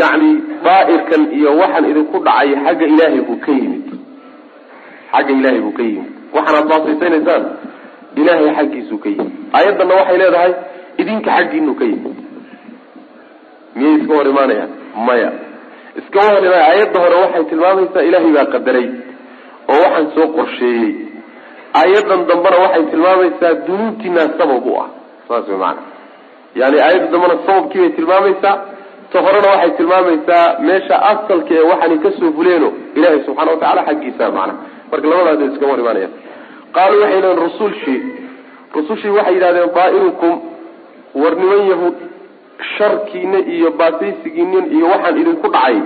yacni 0.00 0.30
daa'irkan 0.64 1.22
iyo 1.38 1.50
waxaan 1.60 1.84
idinku 1.90 2.16
dhacay 2.26 2.50
xagga 2.64 2.86
ilaahay 2.92 3.20
buu 3.28 3.38
ka 3.44 3.50
yimid. 3.58 3.86
Xagga 5.12 5.32
ilaahay 5.38 5.60
buu 5.64 5.74
ka 5.78 5.82
yimid. 5.88 6.10
Waxaanaad 6.34 6.66
baasaysanaysaan 6.72 7.42
ilaahay 8.20 8.50
xaggiisuu 8.58 8.98
ka 9.04 9.08
yimid. 9.14 9.32
Aayaddanna 9.56 9.94
waxay 10.00 10.18
leedahay 10.22 10.52
idinka 11.00 11.30
xaggiinuu 11.36 11.74
ka 11.80 11.84
yimid. 11.90 12.16
Miyay 13.76 13.94
iska 14.00 14.12
hor 14.18 14.26
imaanayaan? 14.32 14.70
Maya. 15.06 15.30
Iskama 16.00 16.28
hor 16.34 16.42
imaanaya 16.46 16.66
aayadda 16.70 16.98
hore 17.04 17.16
waxay 17.24 17.44
tilmaamaysaa 17.50 18.02
ilaahay 18.08 18.32
baa 18.36 18.46
qadaray 18.54 18.86
oo 19.72 19.78
waxaan 19.84 20.06
soo 20.14 20.26
qorsheeyey. 20.36 20.90
Aayaddan 21.80 22.20
dambena 22.28 22.56
waxay 22.64 22.84
tilmaamaysaa 22.92 23.52
dunuubtiinaa 23.66 24.28
sabab 24.38 24.66
u 24.70 24.74
ah. 24.84 24.88
Saas 25.28 25.46
way 25.50 25.58
maana 25.64 25.82
yani 26.60 26.78
aayadda 26.86 27.08
dambena 27.14 27.34
sababkii 27.46 27.80
bay 27.84 27.90
tilmaamaysaa 27.98 28.54
ta 29.12 29.18
horena 29.24 29.48
waxay 29.54 29.70
tilmaamaysaa 29.78 30.44
meesha 30.68 30.96
asalka 31.12 31.52
ee 31.58 31.64
waxaani 31.70 31.98
ka 32.04 32.10
soo 32.18 32.30
fuleeno 32.36 32.68
ilahay 32.96 33.20
subxana 33.26 33.50
watacala 33.54 33.82
xaggiisa 33.88 34.24
macna. 34.36 34.54
Marka 34.90 35.06
labadaas 35.10 35.52
iskama 35.52 35.72
hor 35.72 35.80
imaanayaan 35.84 36.12
qaaluu 36.76 37.00
waxay 37.02 37.16
yidhahdeen 37.16 37.38
rusulshii 37.46 38.00
rusushii 38.76 39.12
waxay 39.18 39.34
yidhahdeen 39.36 39.70
daa'irukum 39.78 40.34
war 41.22 41.34
niman 41.40 41.62
yahuud 41.72 41.96
sharkiina 42.76 43.38
iyo 43.54 43.68
baasaysigiinin 43.80 44.64
iyo 44.76 44.86
waxaan 44.92 45.18
idinku 45.22 45.48
dhacay. 45.54 45.76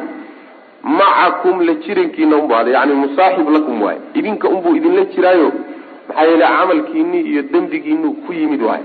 Macakum 0.99 1.61
la 1.67 1.75
jirankiina 1.85 2.37
unbu 2.37 2.55
ada 2.55 2.71
yani 2.71 2.95
musaaxib 2.95 3.49
lakum 3.51 3.83
waaye. 3.83 3.99
Idinka 4.15 4.49
unbuu 4.49 4.77
idinla 4.79 5.05
jiraayo 5.15 5.49
maxaa 6.09 6.25
yeele 6.31 6.47
camalkiini 6.59 7.21
iyo 7.31 7.43
dembigiinu 7.53 8.09
ku 8.27 8.33
yimid 8.33 8.63
waay 8.63 8.83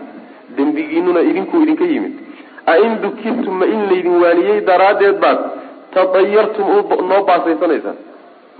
dembigiinuna 0.57 1.21
idinkuu 1.29 1.61
idinka 1.63 1.85
yimid 1.85 2.13
ain 2.73 2.91
dukirtum 3.03 3.55
ma 3.59 3.65
in 3.65 3.81
laydin 3.89 4.15
waaniyey 4.23 4.61
daraaddeed 4.69 5.17
baad? 5.23 5.39
Tadayartum 5.93 6.67
noo 7.09 7.21
baasaysanaysaan 7.29 7.97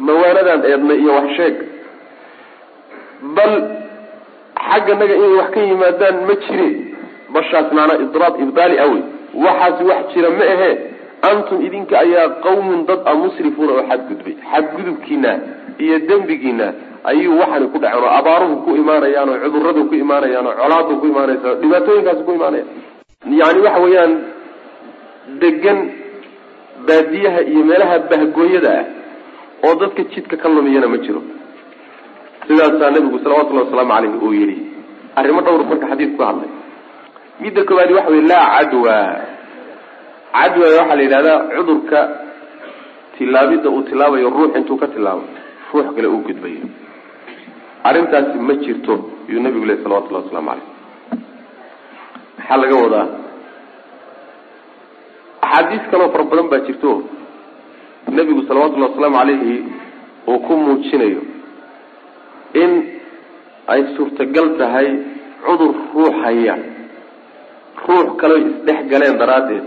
mawaanadaan 0.07 0.61
eednay 0.71 0.97
iyo 1.03 1.13
wax 1.17 1.29
sheeg. 1.37 1.55
Bal 3.35 3.53
xagganaga 4.67 5.15
inay 5.15 5.33
wax 5.39 5.49
ka 5.53 5.59
yimaadaan 5.69 6.15
ma 6.27 6.35
jire. 6.43 6.69
Bashaas 7.33 7.67
maanaa 7.77 7.99
idraab 8.05 8.35
ibdaali 8.43 8.75
awey 8.85 9.01
waxaasi 9.45 9.83
wax 9.89 10.01
jira 10.13 10.29
ma 10.37 10.43
ahee 10.53 10.73
antum 11.29 11.61
idinka 11.67 11.95
ayaa 11.99 12.27
qawmun 12.43 12.79
dad 12.89 12.99
a 13.05 13.13
musrifuuna 13.21 13.71
oo 13.77 13.83
xadgudbay. 13.89 14.35
Xadgudubkiina 14.51 15.31
iyo 15.83 15.97
dembigiina 16.09 16.67
ayuu 17.03 17.39
waxani 17.39 17.67
ku 17.73 17.77
dhaceen 17.79 18.03
oo 18.03 18.09
abaaruhu 18.19 18.55
ku 18.65 18.69
imaanayaan 18.81 19.29
oo 19.29 19.37
cuduradu 19.43 19.81
ku 19.89 19.95
imaanayaan 20.03 20.47
oo 20.49 20.55
colaadu 20.61 20.93
ku 21.01 21.05
imaanaysa 21.11 21.49
dhibaatooyinkaasi 21.61 22.23
ku 22.27 22.31
imaanaya 22.37 22.65
yani 23.25 23.59
waxa 23.65 23.79
weeyaan 23.85 24.13
degan 25.41 25.79
baadiyaha 26.87 27.41
iyo 27.51 27.63
meelaha 27.69 27.99
bahgooyada 28.09 28.71
ah 28.79 28.85
oo 29.65 29.75
dadka 29.81 30.03
jidka 30.13 30.35
ka 30.37 30.49
lumiyana 30.49 30.87
ma 30.87 30.97
jiro. 30.97 31.21
Sidaasaa 32.47 32.91
nabigu 32.91 33.19
salawatullahi 33.23 33.65
wasalaamu 33.65 33.93
caleyh 33.93 34.23
uu 34.23 34.33
yihi 34.33 34.57
arrimo 35.15 35.41
dhowr 35.45 35.63
marka 35.69 35.85
xadiidku 35.91 36.17
ka 36.17 36.25
hadlay. 36.29 36.49
Midda 37.41 37.63
koobaadi 37.63 37.93
waxa 37.93 38.11
wey 38.11 38.21
laa 38.31 38.47
cadwa. 38.57 38.95
Cadwa 40.33 40.65
waxaa 40.77 40.95
la 40.95 41.03
yidhahdaa 41.05 41.37
cudurka 41.55 41.99
tilaabidda 43.17 43.69
uu 43.69 43.81
tilaabayo 43.89 44.29
ruux 44.29 44.51
intuu 44.57 44.77
ka 44.81 44.87
tilaabo 44.87 45.23
ruux 45.73 45.87
kale 45.95 46.07
uu 46.07 46.21
gudbayo. 46.27 46.65
Arrintaasi 47.83 48.37
ma 48.47 48.53
jirto 48.63 48.93
yuu 49.29 49.41
nabigu 49.45 49.65
leh 49.65 49.77
salawatullahi 49.83 50.25
waslamu 50.25 50.49
caleyh 50.49 50.67
maxaa 52.51 52.57
laga 52.61 52.75
wadaa. 52.83 53.07
Axaadiis 55.41 55.83
kaloo 55.91 56.11
fara 56.11 56.23
badan 56.23 56.47
baa 56.51 56.59
jirto. 56.67 56.91
Nebigu 58.15 58.41
salawatullahi 58.47 58.91
wasalaamu 58.91 59.17
calayhi 59.17 59.63
uu 60.27 60.39
ku 60.45 60.53
muujinayo 60.57 61.21
in 62.53 62.71
ay 63.67 63.81
suurtagal 63.95 64.57
tahay 64.59 64.87
cudur 65.45 65.75
ruux 65.95 66.11
haya 66.23 66.55
ruux 67.87 68.09
kaleo 68.19 68.37
isdhex 68.37 68.79
galeen 68.91 69.17
daraaddeed 69.17 69.63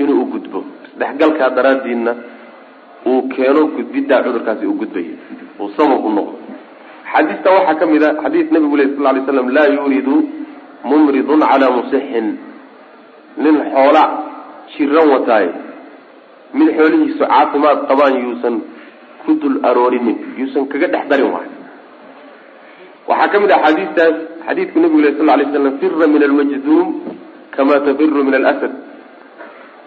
inuu 0.00 0.22
u 0.22 0.26
gudbo. 0.32 0.64
Isdhexgalkaa 0.88 1.50
daraaddiidna 1.50 2.12
uu 3.06 3.28
keeno 3.28 3.66
gudbiddaa 3.76 4.22
cudurkaasi 4.24 4.66
uu 4.66 4.78
gudbayo 4.80 5.14
uu 5.60 5.68
sabab 5.76 6.04
u 6.04 6.10
noqdo. 6.16 6.38
Xadiista 7.12 7.48
waxaa 7.56 7.74
ka 7.80 7.86
mid 7.86 8.02
a 8.02 8.10
xadiis 8.22 8.48
nabigu 8.52 8.76
leh 8.76 8.88
sal 8.96 9.04
lay 9.14 9.22
slam 9.28 9.48
laa 9.56 9.68
yuridu 9.76 10.16
mumridun 10.84 11.40
calaa 11.40 11.70
musixin. 11.70 12.26
Nin 13.38 13.56
xoola 13.72 14.04
jiran 14.74 15.06
wataaye 15.14 15.50
mid 16.58 16.68
xoolihiisu 16.76 17.24
caafimaad 17.24 17.78
qabaan 17.88 18.14
yuusan 18.24 18.54
ku 19.22 19.34
dul 19.40 19.56
aroorinin 19.68 20.18
yuusan 20.38 20.66
kaga 20.70 20.86
dhex 20.92 21.04
darin 21.10 21.30
waay. 21.34 21.48
Waxaa 23.08 23.28
ka 23.32 23.36
mid 23.40 23.50
ah 23.52 23.58
axaadiistaas 23.62 24.16
xadiidku 24.46 24.78
nabigu 24.80 25.00
leh 25.04 25.12
sal 25.18 25.26
lay 25.38 25.46
slam 25.52 25.74
fira 25.80 26.06
min 26.14 26.22
almajduum 26.28 26.88
kama 27.54 27.80
tafiru 27.86 28.24
min 28.28 28.34
alasad. 28.40 28.72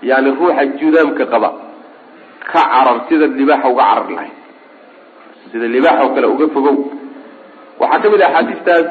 Yani 0.10 0.30
ruuxa 0.39 0.63
judaamka 0.80 1.25
qaba 1.34 1.49
ka 2.51 2.62
carar 2.71 2.97
sida 3.08 3.25
libaaxa 3.39 3.67
uga 3.73 3.84
carar 3.89 4.08
lahay 4.17 4.32
sida 5.51 5.67
libaax 5.75 5.97
oo 6.04 6.12
kale 6.15 6.27
uga 6.36 6.45
fogow. 6.56 6.77
Waxaa 7.82 8.01
ka 8.04 8.08
mid 8.13 8.21
ah 8.21 8.30
axaadiistaas 8.30 8.88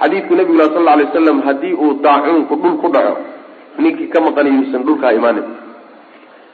xadiidku 0.00 0.32
nabigu 0.38 0.56
lah 0.60 0.68
sal 0.74 0.84
la 0.86 0.92
alay 0.96 1.06
waslam 1.08 1.38
haddii 1.48 1.74
uu 1.84 1.92
daacuunku 2.04 2.54
dhul 2.62 2.76
ku 2.82 2.88
dhaco 2.94 3.14
ninkii 3.82 4.08
ka 4.12 4.18
maqanay 4.26 4.52
yuusan 4.58 4.82
dhulkaa 4.86 5.12
imaanin 5.18 5.46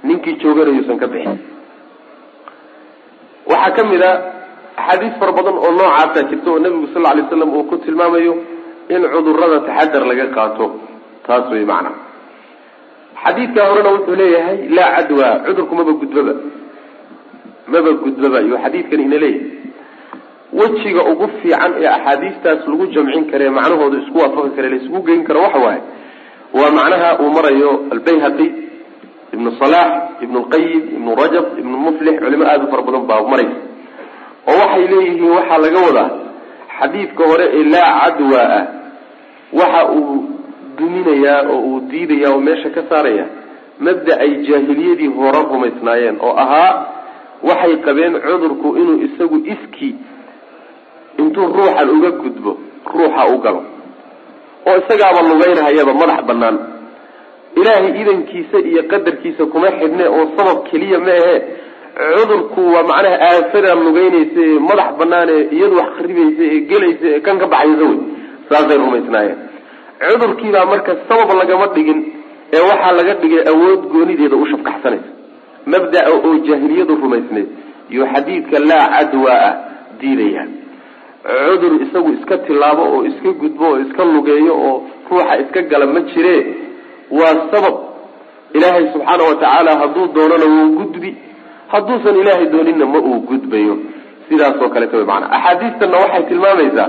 ninkii 0.09 0.35
joogana 0.43 0.71
yuusan 0.77 0.99
ka 1.03 1.07
bixin. 1.13 1.39
Waxaa 3.51 3.71
ka 3.77 3.83
mid 3.91 4.03
a 4.03 4.11
axaadiis 4.81 5.15
fara 5.21 5.33
badan 5.39 5.57
oo 5.65 5.71
noocaasa 5.79 6.21
jirta 6.31 6.49
oo 6.51 6.59
nabigu 6.65 6.87
sal 6.95 7.03
lay 7.17 7.25
slam 7.31 7.51
uu 7.57 7.65
ku 7.71 7.77
tilmaamayo 7.85 8.35
in 8.95 9.03
cudurrada 9.15 9.59
taxadar 9.69 10.03
laga 10.11 10.27
qaato 10.37 10.67
taas 11.27 11.47
wey 11.53 11.65
macna. 11.71 11.91
Xadiidkaa 13.23 13.67
horena 13.71 13.91
wuxuu 13.97 14.17
leeyahay 14.21 14.59
laa 14.77 14.91
cadwa 14.97 15.27
cudurku 15.47 15.75
maba 15.79 15.93
gudbaba 16.01 16.35
maba 17.73 17.91
gudbaba 18.03 18.39
iyo 18.47 18.57
xadiidkan 18.65 19.01
ina 19.07 19.19
leeyahay 19.25 19.51
wejiga 20.53 21.03
ugu 21.13 21.29
fiican 21.43 21.73
ee 21.83 21.87
axaadiistaas 21.87 22.67
lagu 22.69 22.87
jamcin 22.95 23.25
kare 23.31 23.51
macnahooda 23.51 23.99
isku 24.03 24.19
waafaqi 24.19 24.51
kare 24.57 24.69
la 24.69 24.77
isugu 24.77 25.01
geyn 25.07 25.25
karo 25.25 25.41
waxa 25.43 25.59
waaye 25.59 25.81
waa 26.55 26.71
macnaha 26.79 27.19
uu 27.23 27.31
marayo 27.37 27.71
albayhaqi 27.95 28.47
ibnu 29.35 29.51
salax 29.61 29.91
ibnu 30.25 30.39
lqayim 30.45 30.83
ibnu 30.97 31.11
rajab 31.21 31.47
ibnu 31.59 31.77
muflix 31.85 32.15
culimo 32.23 32.45
aada 32.51 32.65
u 32.65 32.71
fara 32.71 32.83
badan 32.83 33.07
baa 33.11 33.23
maraysa. 33.33 33.59
Oo 34.51 34.59
waxay 34.63 34.85
leeyihiin 34.93 35.31
waxaa 35.37 35.59
laga 35.65 35.81
wadaa 35.87 36.11
xadiidka 36.79 37.23
hore 37.31 37.47
ee 37.59 37.65
laa 37.75 37.91
cadwa 38.05 38.41
ah 38.59 38.65
waxa 39.61 39.83
uu 39.99 40.25
duminayaa 40.79 41.41
oo 41.53 41.59
uu 41.71 41.81
diidayaa 41.91 42.33
oo 42.35 42.41
meesha 42.41 42.71
ka 42.77 42.83
saaraya 42.91 43.27
mabda 43.87 44.13
ay 44.25 44.31
jaahiliyadii 44.49 45.07
hore 45.19 45.41
rumaysnaayeen 45.53 46.17
oo 46.27 46.35
ahaa 46.45 46.73
waxay 47.49 47.77
qabeen 47.87 48.15
cudurku 48.27 48.69
inuu 48.81 48.99
isagu 49.07 49.37
iski 49.55 49.91
intuu 51.23 51.47
ruuxan 51.57 51.89
uga 51.97 52.11
gudbo 52.23 52.51
ruuxa 52.95 53.23
u 53.35 53.39
galo. 53.45 53.63
Oo 54.69 54.77
isagaaba 54.83 55.21
lugeynhayaba 55.31 55.93
madax 56.01 56.21
banaan 56.29 56.57
ilaahay 57.61 57.93
idankiisa 58.03 58.59
iyo 58.71 58.83
qadarkiisa 58.91 59.43
kuma 59.53 59.69
xidhne 59.79 60.05
oo 60.17 60.25
sabab 60.37 60.59
keliya 60.71 60.99
ma 61.07 61.13
ahe. 61.23 61.37
Cudurku 62.17 62.61
waa 62.75 62.83
macnaha 62.91 63.17
aafada 63.29 63.75
lugeynaysa 63.85 64.41
ee 64.47 64.59
madax 64.69 64.91
banaan 65.01 65.29
iyadu 65.57 65.75
wax 65.81 65.89
kharibaysa 65.97 66.43
ee 66.53 66.61
gelaysa 66.71 67.07
ee 67.15 67.21
kan 67.27 67.37
ka 67.43 67.47
baxaysa 67.53 67.85
wey. 67.91 67.99
Saasay 68.49 68.77
rumaysnaayeen. 68.83 69.39
Cudurkiibaa 70.11 70.67
marka 70.73 70.93
sabab 71.09 71.31
lagama 71.41 71.67
dhigin 71.75 71.99
ee 72.57 72.61
waxaa 72.71 72.93
laga 72.99 73.15
dhigay 73.23 73.43
awood 73.53 73.81
goonideeda 73.93 74.37
u 74.37 74.47
shafkaxsanaysa. 74.51 75.11
Mabdaa 75.73 76.05
oo 76.15 76.31
jaahiliyadu 76.49 76.95
rumaysnayd. 77.05 77.49
Iyo 77.93 78.05
xadiidka 78.13 78.59
laa 78.71 78.87
cadwa 78.95 79.33
ah 79.49 79.55
diidaya 80.01 80.43
cudur 81.27 81.73
isagu 81.85 82.11
iska 82.19 82.37
tilaabo 82.47 82.83
oo 82.95 83.01
iska 83.11 83.31
gudbo 83.41 83.65
oo 83.71 83.79
iska 83.85 84.03
lugeeyo 84.05 84.55
oo 84.69 84.77
ruuxa 85.11 85.35
iska 85.43 85.61
gala 85.71 85.87
ma 85.87 86.01
jire. 86.11 86.37
Waa 87.19 87.35
sabab 87.53 87.77
ilaahay 88.57 88.85
subxaana 88.93 89.23
wa 89.29 89.35
tacaala 89.43 89.73
hadduu 89.81 90.07
doonana 90.15 90.47
wuu 90.55 90.69
gudbi. 90.79 91.11
Hadduusan 91.73 92.17
ilaahay 92.23 92.47
dooninna 92.55 92.87
ma 92.87 92.99
uu 92.99 93.21
gudbayo. 93.31 93.75
Sidaasoo 94.29 94.69
kaleeta 94.75 94.97
way 94.97 95.07
maanaa 95.11 95.31
axaadiistanna 95.37 95.97
waxay 96.03 96.23
tilmaamaysaa 96.31 96.89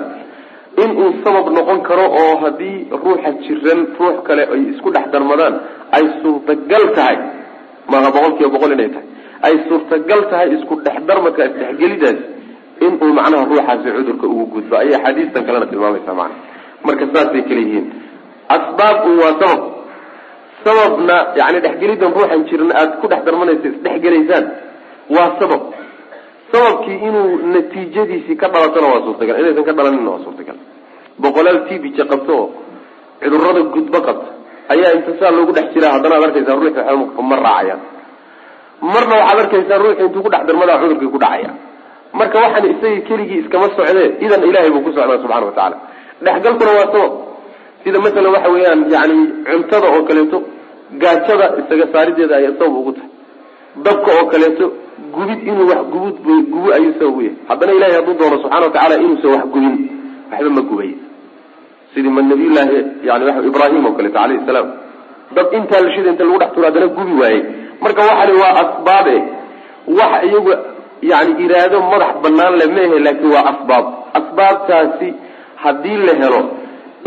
in 0.83 0.91
uu 1.01 1.11
sabab 1.23 1.47
noqon 1.57 1.79
karo 1.89 2.05
oo 2.21 2.33
haddii 2.43 2.77
ruuxa 3.03 3.31
jiran 3.45 3.81
ruux 3.99 4.17
kale 4.27 4.43
ay 4.53 4.61
isku 4.71 4.89
dhex 4.95 5.05
darmadaan 5.13 5.55
ay 5.97 6.03
suurtagal 6.21 6.85
tahay. 6.97 7.17
Maaha 7.91 8.09
boqol 8.15 8.33
kiiba 8.37 8.49
boqol 8.55 8.71
inay 8.77 8.89
tahay. 8.95 9.07
Ay 9.47 9.53
suurtagal 9.69 10.21
tahay 10.31 10.47
isku 10.57 10.73
dhex 10.85 10.97
darmadka 11.09 11.41
isdhexgelidaas 11.49 12.19
in 12.85 12.93
uu 13.03 13.11
macnaha 13.17 13.45
ruuxaasi 13.51 13.87
cudurka 13.97 14.25
ugu 14.33 14.45
gudbo 14.53 14.73
ayay 14.81 14.95
axaadiistan 14.99 15.45
kalena 15.47 15.65
tilmaamaysaa 15.71 16.13
macana 16.13 16.35
marka 16.85 17.05
saasay 17.13 17.41
kala 17.49 17.61
yihiin. 17.65 17.87
Asbaab 18.55 18.97
un 19.09 19.15
waa 19.23 19.33
sabab. 19.41 19.61
Sababna 20.63 21.15
yani 21.39 21.59
dhexgelidan 21.65 22.11
ruuxan 22.15 22.41
jiran 22.49 22.71
aada 22.79 22.93
ku 23.01 23.07
dhex 23.11 23.21
darmanaysa 23.27 23.67
isdhexgelaysaan 23.73 24.45
waa 25.15 25.29
sabab. 25.39 25.61
Sababkii 26.51 26.97
inuu 27.07 27.29
natiijadiisii 27.53 28.35
ka 28.41 28.47
dhalatona 28.53 28.87
waa 28.93 29.01
suurtagal. 29.05 29.35
Inaysan 29.41 29.63
ka 29.67 29.73
dhalanina 29.77 30.09
waa 30.13 30.23
suurtagal. 30.25 30.57
Boqolaal 31.19 31.59
t 31.67 31.79
b 31.81 31.91
j 31.97 32.05
qabto 32.11 32.37
cudurrada 33.21 33.61
gudbo 33.73 33.99
qabta 34.07 34.29
ayaa 34.73 34.91
inta 34.97 35.11
saa 35.19 35.31
loogu 35.35 35.51
dhex 35.57 35.67
jiraa 35.75 35.91
haddana 35.97 36.15
ad 36.19 36.23
arkaysaa 36.29 36.55
ruuxi 36.61 37.21
ma 37.29 37.35
raacayaan. 37.35 37.81
Marna 38.93 39.15
waxaad 39.21 39.39
arkaysaa 39.43 39.77
ruuxi 39.83 40.01
intuu 40.07 40.23
ku 40.25 40.29
dhex 40.33 40.43
darmadaa 40.47 40.79
cudurkii 40.81 41.11
ku 41.15 41.19
dhacaya 41.23 41.51
marka 42.13 42.37
waxaan 42.43 42.65
isagii 42.73 43.01
keligii 43.09 43.39
iskama 43.43 43.67
socdee 43.77 44.07
idan 44.25 44.43
ilahay 44.49 44.69
buu 44.73 44.81
ku 44.85 44.91
socdaa 44.95 45.17
subxana 45.23 45.45
wa 45.45 45.51
tacaala. 45.51 45.77
Dhexgalkuna 46.25 46.71
waa 46.79 46.87
sabab 46.93 47.11
sida 47.83 47.99
masalan 48.05 48.31
waxa 48.35 48.49
weeyaan 48.53 48.81
yani 48.95 49.15
cuntada 49.47 49.87
oo 49.95 50.01
kaleeto 50.09 50.37
gaajada 51.01 51.45
isaga 51.61 51.85
saarideeda 51.93 52.35
ayay 52.39 52.53
sabab 52.59 52.75
ugu 52.81 52.91
tahay. 52.97 53.09
Dabka 53.85 54.09
oo 54.19 54.25
kaleeto 54.33 54.65
gubid 55.15 55.39
inuu 55.49 55.67
wax 55.71 55.81
gubud 55.93 56.15
gubo 56.53 56.69
ayuu 56.77 56.93
sabab 56.99 57.17
u 57.17 57.21
yahay 57.21 57.35
haddana 57.49 57.71
ilahay 57.77 57.95
hadduu 57.99 58.15
doono 58.19 58.37
subxana 58.43 58.65
wa 58.65 58.71
tacaala 58.75 58.95
inuusan 59.03 59.31
wax 59.35 59.45
gubin 59.53 59.75
waxba 60.31 60.49
ma 60.57 60.61
gubay. 60.69 60.91
Sidii 61.93 62.09
ma 62.15 62.21
nabiyullaahi 62.21 62.77
yani 63.07 63.23
waa 63.27 63.41
ibraahim 63.49 63.85
oo 63.85 63.93
kaleeto 63.97 64.19
alayhi 64.25 64.45
salaam. 64.49 64.67
Dab 65.35 65.47
intaa 65.57 65.81
la 65.85 65.89
shida 65.95 66.09
inta 66.13 66.23
lagu 66.23 66.37
dhex 66.41 66.51
turo 66.55 66.65
haddana 66.67 66.87
gubi 66.97 67.13
waayey 67.21 67.41
marka 67.83 68.01
waxani 68.09 68.33
waa 68.41 68.53
asbaabe. 68.63 69.15
Wax 69.97 70.11
iyagu 70.27 70.51
yani 71.01 71.31
iraado 71.45 71.77
madax 71.91 72.13
banaan 72.23 72.53
le 72.61 72.65
maehe 72.75 72.99
laakiin 73.05 73.31
waa 73.35 73.45
asbaab. 73.53 73.85
Asbaabtaasi 74.19 75.09
haddii 75.63 75.97
la 76.07 76.13
helo 76.21 76.41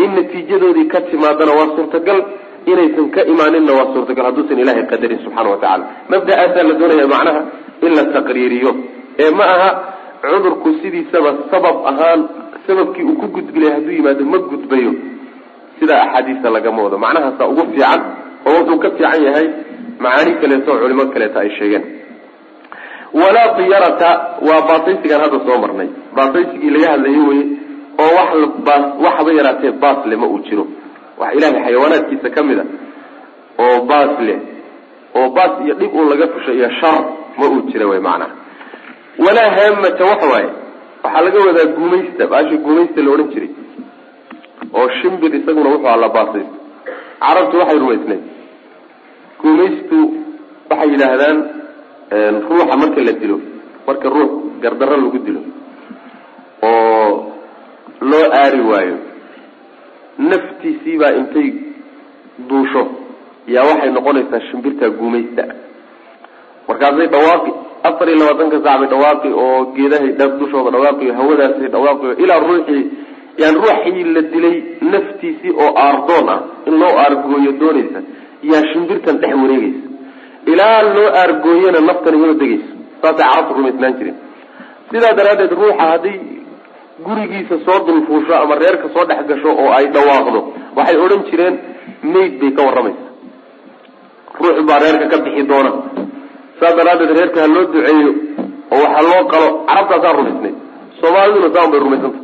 in 0.03 0.11
natiijadoodii 0.17 0.87
ka 0.93 1.01
timaadana 1.11 1.53
waa 1.59 1.71
suurtagal 1.77 2.21
inaysan 2.67 3.11
ka 3.15 3.21
imaaninna 3.33 3.73
waa 3.79 3.93
suurtagal 3.95 4.25
hadduusan 4.29 4.59
ilaahay 4.63 4.87
qadarin 4.93 5.19
subxana 5.25 5.51
wa 5.51 5.57
tacala 5.63 5.85
mabda-aasaa 6.13 6.63
la 6.69 6.75
doonaya 6.81 7.07
macnaha 7.15 7.41
in 7.87 7.93
la 7.99 8.05
taqriiriyo. 8.17 8.71
Ee 9.23 9.31
ma 9.39 9.45
aha 9.55 9.71
cudurku 10.23 10.69
sidiisaba 10.83 11.31
sabab 11.51 11.77
ahaan 11.91 12.21
sababkii 12.67 13.03
uu 13.11 13.17
ku 13.23 13.27
gudbilay 13.37 13.73
hadduu 13.75 13.93
yimaado 13.99 14.25
ma 14.33 14.39
gudbayo. 14.51 14.93
Sidaa 15.81 16.03
axaadiista 16.07 16.51
lagama 16.57 16.83
wado 16.87 16.99
macnahaasa 17.05 17.43
ugu 17.53 17.65
fiican 17.73 18.01
oo 18.47 18.53
wuxuu 18.59 18.79
ka 18.85 18.91
fiican 18.97 19.23
yahay 19.27 19.47
macaani 20.05 20.33
kaleeto 20.41 20.73
culimo 20.83 21.05
kaleeto 21.15 21.39
ay 21.43 21.51
sheegeen 21.59 21.85
walaa 23.15 23.49
diyarata 23.59 24.11
waa 24.49 24.61
baasaysigaan 24.69 25.21
hadda 25.25 25.39
soo 25.47 25.59
marnay. 25.63 25.89
Baasaysigii 26.17 26.71
laga 26.75 26.89
hadlayo 26.93 27.23
wey 27.31 27.41
oo 28.05 28.11
wax 28.19 28.31
waxba 29.05 29.33
yaraatee 29.39 29.73
baas 29.83 30.07
le 30.11 30.17
ma 30.17 30.27
uu 30.27 30.39
jiro. 30.47 30.67
Wax 31.19 31.31
ilaahay 31.37 31.63
xayawaanaadkiisa 31.65 32.29
ka 32.37 32.43
mid 32.49 32.59
a 32.59 32.65
oo 33.65 33.81
baas 33.91 34.13
leh 34.27 34.39
oo 35.19 35.29
baas 35.37 35.53
iyo 35.65 35.75
dhib 35.81 35.95
uu 35.95 36.05
laga 36.11 36.27
fushay 36.35 36.57
iyo 36.61 36.71
shar 36.81 36.99
ma 37.39 37.45
uu 37.53 37.61
jira 37.71 37.87
wey 37.91 38.01
macnaha. 38.01 38.31
Walaa 39.25 39.51
haamata 39.57 40.05
waxa 40.11 40.27
waaye 40.33 40.49
waxaa 41.05 41.23
laga 41.27 41.39
wadaa 41.47 41.67
guumaysta 41.77 42.27
baasha 42.33 42.57
guumaysta 42.65 43.01
la 43.05 43.11
odhan 43.15 43.29
jiray 43.35 43.51
oo 44.79 44.89
shimbir 45.03 45.35
isaguna 45.39 45.69
wuxuu 45.75 45.89
alla 45.95 46.09
baasaysta 46.09 46.57
carabtu 47.21 47.57
waxay 47.61 47.79
rumaysnayd. 47.83 48.23
Guumaystu 49.43 49.99
waxay 50.71 50.89
yidhaahdaan 50.93 51.39
ruuxa 52.11 52.77
marka 52.83 53.01
la 53.09 53.13
dilo 53.13 53.37
marka 53.87 54.09
ruux 54.09 54.31
gardarro 54.63 54.97
lagu 55.03 55.19
dilo 55.27 55.41
oo 56.63 57.33
loo 58.11 58.27
aari 58.39 58.61
waayo 58.71 58.97
naftiisiibaa 60.19 61.13
intay 61.21 61.49
duusho 62.49 62.83
yaa 63.55 63.65
waxay 63.71 63.91
noqonaysaa 63.91 64.41
shimbirtaa 64.51 64.91
guumaysta. 64.99 65.45
Markaasay 66.69 67.07
dhawaaqi 67.15 67.51
afar 67.89 68.09
iyo 68.09 68.17
labaatanka 68.21 68.59
saac 68.65 68.79
bay 68.81 68.89
dhawaaqi 68.93 69.29
oo 69.43 69.65
geedahay 69.77 70.13
dha 70.19 70.27
dushooda 70.41 70.71
dhawaaqi 70.77 71.07
hawadaasay 71.19 71.69
dhawaaqi 71.75 72.07
ilaa 72.23 72.41
ruuxii 72.47 72.83
yani 73.43 73.57
ruuxii 73.63 74.05
la 74.15 74.23
dilay 74.33 74.57
naftiisii 74.93 75.53
oo 75.65 75.71
aardoon 75.85 76.29
ah 76.35 76.41
in 76.67 76.75
loo 76.83 76.93
aargooyo 77.05 77.53
doonaysa 77.61 78.01
yaa 78.51 78.63
shimbirtan 78.73 79.17
dhex 79.23 79.35
wareegaysa 79.43 79.89
ilaa 80.53 80.83
loo 80.97 81.09
aargooyana 81.21 81.81
naftan 81.89 82.15
iyoo 82.21 82.35
degaysa 82.43 82.69
saasay 83.03 83.19
carabtu 83.33 83.53
rumaysnaan 83.59 83.95
jireen 83.99 84.17
sidaa 84.91 85.15
daraaddeed 85.19 85.53
ruuxa 85.61 85.85
hadday 85.93 86.17
gurigiisa 87.07 87.57
soo 87.67 87.79
dulfuusho 87.87 88.33
ama 88.43 88.55
reerka 88.63 88.87
soo 88.95 89.05
dhex 89.11 89.21
gasho 89.31 89.51
oo 89.63 89.71
ay 89.79 89.87
dhawaaqdo 89.95 90.41
waxay 90.77 90.97
odhan 91.05 91.23
jireen 91.31 91.55
mayd 92.13 92.33
bay 92.41 92.51
ka 92.57 92.63
warramaysa. 92.67 93.05
Ruuxu 94.41 94.63
baa 94.69 94.79
reerka 94.85 95.07
ka 95.13 95.17
bixi 95.25 95.43
doona. 95.51 95.71
Saas 96.59 96.75
daraaddeed 96.79 97.11
reerka 97.19 97.39
ha 97.43 97.47
loo 97.55 97.65
duceeyo 97.73 98.11
oo 98.75 98.83
waxa 98.85 99.01
loo 99.11 99.23
qalo 99.33 99.49
carabtaasaa 99.69 100.13
rumaysnay 100.19 100.53
soomaaliduna 101.01 101.49
saan 101.55 101.69
bay 101.73 101.81
rumaysanta 101.85 102.19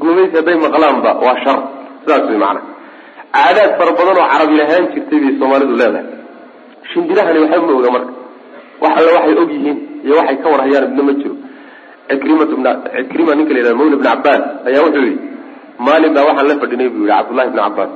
gumaysi 0.00 0.34
hadday 0.38 0.56
maqlaanba 0.66 1.10
waa 1.24 1.36
shar. 1.44 1.58
Sidaas 2.02 2.24
way 2.30 2.38
macana 2.44 2.60
caadaad 3.34 3.70
fara 3.78 3.92
badan 3.98 4.16
oo 4.22 4.26
carabi 4.32 4.54
lahaan 4.60 4.84
jirtay 4.94 5.18
bay 5.24 5.32
soomaalidu 5.40 5.74
leedahay 5.80 6.06
shimbirahani 6.92 7.38
waxba 7.44 7.66
ma 7.66 7.74
oga 7.80 7.90
marka. 7.96 8.12
Wax 8.82 8.92
alle 9.00 9.10
waxay 9.16 9.34
og 9.42 9.50
yihiin 9.54 9.78
iyo 10.04 10.14
waxay 10.20 10.36
ka 10.42 10.48
warhayaan 10.52 10.84
ibna 10.90 11.02
ma 11.08 11.12
jiro. 11.20 11.34
Cikrima 12.10 13.34
ninka 13.38 13.52
la 13.54 13.58
yidhahda 13.60 13.74
mawla 13.78 13.94
ibn 13.96 14.04
cabbaas 14.08 14.42
ayaa 14.68 14.82
wuxuu 14.86 15.04
yihi 15.08 15.18
maalin 15.86 16.12
baa 16.16 16.24
waxaan 16.28 16.46
la 16.50 16.54
fadhinay 16.62 16.88
buu 16.94 17.04
yihi 17.06 17.12
cabdullahi 17.18 17.48
ibn 17.50 17.58
cabbaas. 17.64 17.90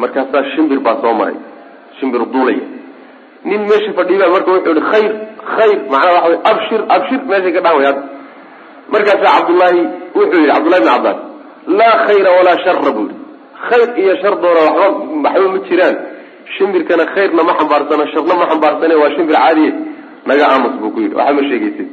Markaasaa 0.00 0.42
shimbir 0.54 0.80
baa 0.86 0.96
soo 1.02 1.14
maray 1.20 1.36
shimbir 2.00 2.20
duulaya. 2.32 2.64
Nin 3.48 3.60
meesha 3.70 3.90
fadhiibaa 3.98 4.30
marka 4.34 4.50
wuxuu 4.54 4.74
yihi 4.76 4.86
khayr 4.92 5.12
khayr 5.56 5.78
macnaha 5.92 6.12
waxa 6.16 6.28
wey 6.30 6.38
abshir 6.50 6.80
abshir 6.96 7.20
meeshay 7.30 7.52
ka 7.56 7.60
dhahan 7.64 7.76
way 7.78 7.86
hadda 7.88 8.02
markaasaa 8.92 9.32
cabdullaahi 9.38 9.80
wuxuu 10.18 10.40
yihi 10.42 10.50
cabdullahi 10.54 10.80
ibn 10.82 10.90
cabbaas 10.94 11.18
laa 11.78 11.94
khayra 12.06 12.30
walaa 12.38 12.58
shara 12.64 12.90
buu 12.96 13.06
yihi 13.08 13.16
khayr 13.68 13.88
iyo 14.02 14.12
shar 14.22 14.34
doona 14.42 14.60
waxba 14.66 14.86
waxba 15.24 15.48
ma 15.54 15.58
jiraan 15.68 15.96
shimbirkana 16.56 17.04
khayrna 17.14 17.42
ma 17.48 17.52
xambaarsana 17.58 18.04
sharna 18.12 18.34
ma 18.40 18.46
xambaarsane 18.50 18.94
waa 19.02 19.10
shimbir 19.16 19.36
caadiye 19.42 19.70
naga 20.28 20.44
aamus 20.52 20.74
buu 20.80 20.90
ku 20.94 21.00
yidhi. 21.04 21.14
Waxa 21.20 21.32
ma 21.38 21.42
sheegaysa 21.50 21.84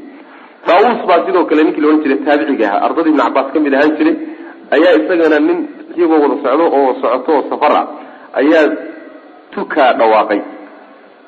daawuus 0.68 1.02
baa 1.10 1.20
sidoo 1.26 1.46
kale 1.50 1.62
ninkii 1.64 1.82
la 1.84 1.88
odhan 1.90 2.02
jiray 2.04 2.20
taabiciga 2.26 2.66
ahaa. 2.68 2.82
Ardadii 2.88 3.10
ibn 3.14 3.20
cabbaas 3.24 3.48
ka 3.54 3.60
mid 3.66 3.74
ahaan 3.78 3.92
jiray 3.98 4.16
ayaa 4.76 4.94
isagana 5.00 5.38
nin 5.48 5.60
iyagoo 5.98 6.20
wada 6.24 6.36
socdo 6.44 6.66
oo 6.78 6.90
socoto 7.02 7.32
oo 7.38 7.44
safar 7.50 7.74
ah 7.82 7.86
ayaa 8.42 8.66
tukaa 9.54 9.92
dhawaaqay. 10.00 10.42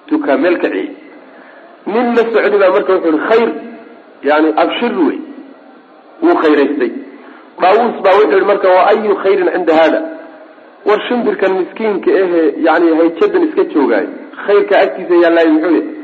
Tukaa 0.09 0.37
meel 0.43 0.57
kaciyey 0.63 0.87
nin 1.93 2.05
la 2.17 2.23
socday 2.33 2.59
baa 2.61 2.71
marka 2.75 2.91
wuxuu 2.95 3.11
yihi 3.13 3.27
khayr 3.29 3.49
yani 4.29 4.49
abshir 4.63 4.93
wey 5.07 5.17
wuu 6.23 6.35
khayraystay. 6.41 6.91
Daawuus 7.61 7.97
baa 8.05 8.15
wuxuu 8.19 8.37
yihi 8.39 8.47
marka 8.51 8.67
wa 8.75 8.81
ayu 8.91 9.15
khayrin 9.23 9.49
cinda 9.55 9.73
hada 9.81 9.99
war 10.88 11.00
shimbirkan 11.08 11.54
miskiinka 11.60 12.12
ehe 12.23 12.41
yani 12.67 12.95
hayjadan 13.00 13.43
iska 13.47 13.63
joogaayo 13.73 14.10
khayrka 14.45 14.80
agtiisa 14.84 15.15
yaallaayo 15.23 15.54
muxuu 15.54 15.97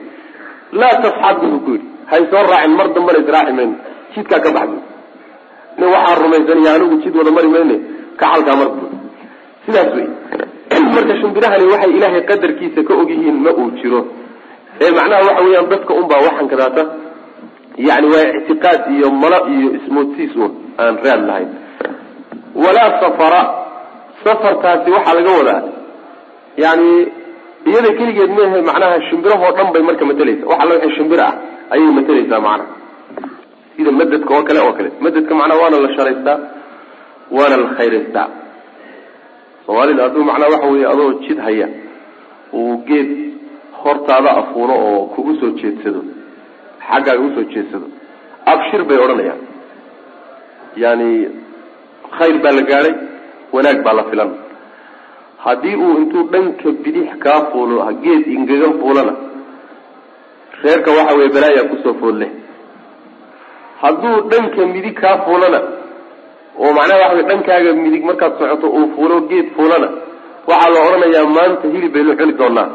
laa 0.80 1.02
tasxabu 1.02 1.46
buu 1.52 1.60
ku 1.66 1.72
yidhi. 1.72 1.88
Hay 2.10 2.24
soo 2.32 2.44
raacin 2.50 2.74
mar 2.78 2.88
dambana 2.94 3.20
israaci 3.24 3.54
mayno 3.54 3.76
jidkaa 4.16 4.40
ka 4.40 4.52
baxdo. 4.52 4.80
Nin 5.78 5.88
waxaa 5.94 6.20
rumaysanaya 6.22 6.74
anigu 6.76 6.96
jid 7.04 7.16
wada 7.16 7.32
mari 7.32 7.48
mayne 7.56 7.76
kacalkaa 8.18 8.56
mar 8.62 8.70
bu 8.76 8.86
sidaas 9.66 9.94
wey. 9.96 10.08
Marka 10.96 11.14
shimbirahani 11.22 11.66
waxay 11.72 11.92
ilaahay 11.98 12.24
qadarkiisa 12.30 12.84
ka 12.84 12.94
og 12.94 13.10
yihiin 13.10 13.38
ma 13.46 13.52
uu 13.52 13.72
jiro. 13.82 14.02
Ee 14.82 14.92
macnaha 14.92 15.22
waxa 15.28 15.44
weeyaan 15.46 15.70
dadka 15.70 15.94
unbaa 15.94 16.22
waxan 16.28 16.48
kadaata 16.48 16.84
yani 17.78 18.08
waa 18.14 18.26
ictiqaad 18.38 18.82
iyo 18.96 19.12
malo 19.12 19.40
iyo 19.54 19.70
ismoodsiis 19.78 20.36
un 20.36 20.52
aan 20.78 20.98
raad 21.06 21.22
lahayn. 21.28 21.50
Walaa 22.56 23.00
safara 23.02 23.63
safartaasi 24.24 24.90
waxaa 24.96 25.16
laga 25.18 25.32
wadaa. 25.40 25.62
Yani 26.64 26.90
iyada 27.70 27.90
keligeed 27.98 28.32
mehe 28.38 28.62
macnaha 28.70 28.96
shimbirahoo 29.10 29.52
dhan 29.58 29.68
bay 29.74 29.82
marka 29.88 30.06
matalaysa. 30.10 30.46
Wax 30.50 30.60
alla 30.64 30.74
wixii 30.76 30.96
shimbir 30.98 31.20
ah 31.28 31.34
ayay 31.74 31.92
matalaysaa 31.98 32.40
macnaha 32.48 32.72
sida 33.76 33.92
madadka 34.00 34.32
oo 34.38 34.44
kale 34.48 34.60
oo 34.66 34.74
kale. 34.78 34.90
Madadka 35.06 35.34
macnaha 35.40 35.60
waana 35.62 35.78
la 35.86 35.90
sharaystaa 35.98 36.38
waana 37.38 37.58
la 37.64 37.68
khayraystaa. 37.78 38.28
Soomaalida 39.66 40.04
hadduu 40.06 40.24
macnaha 40.30 40.52
waxa 40.54 40.68
weeye 40.74 40.88
adoo 40.94 41.10
jid 41.26 41.40
haya 41.46 41.68
uu 42.54 42.78
geed 42.88 43.10
hortaada 43.84 44.32
afuulo 44.42 44.74
oo 44.88 45.00
kugu 45.16 45.32
soo 45.40 45.50
jeedsado 45.62 46.02
xaggaaga 46.88 47.24
u 47.28 47.30
soo 47.36 47.44
jeedsado 47.54 47.88
abshir 48.52 48.82
bay 48.90 48.98
odhanayaan. 49.06 49.42
Yani 50.84 51.10
khayr 52.18 52.36
baa 52.44 52.52
la 52.58 52.62
gaadhay 52.72 52.94
wanaag 53.54 53.80
baa 53.86 53.94
la 54.00 54.04
filan. 54.10 54.32
Haddii 55.46 55.76
uu 55.76 55.98
intuu 56.02 56.24
dhanka 56.34 56.72
bidix 56.84 57.10
kaa 57.24 57.40
fuulo 57.52 57.76
geed 58.04 58.24
ingegan 58.36 58.74
fuulana 58.80 59.14
reerka 60.64 60.92
waxa 60.98 61.16
weye 61.18 61.30
balaayaa 61.36 61.70
ku 61.72 61.76
soo 61.84 61.94
foodle 62.02 62.28
hadduu 63.82 64.16
dhanka 64.32 64.62
midig 64.74 64.96
kaa 65.02 65.18
fuulana 65.26 65.60
oo 66.62 66.72
macnaha 66.78 67.00
waxa 67.02 67.16
wey 67.18 67.26
dhankaaga 67.30 67.72
midig 67.84 68.04
markaad 68.10 68.34
socoto 68.40 68.68
uu 68.78 68.88
fuulo 68.96 69.16
geed 69.30 69.48
fuulana 69.56 69.88
waxaa 70.50 70.72
la 70.76 70.80
odhanayaa 70.88 71.26
maanta 71.38 71.66
hilib 71.74 71.92
baynu 71.96 72.16
cuni 72.20 72.34
doonaa. 72.42 72.68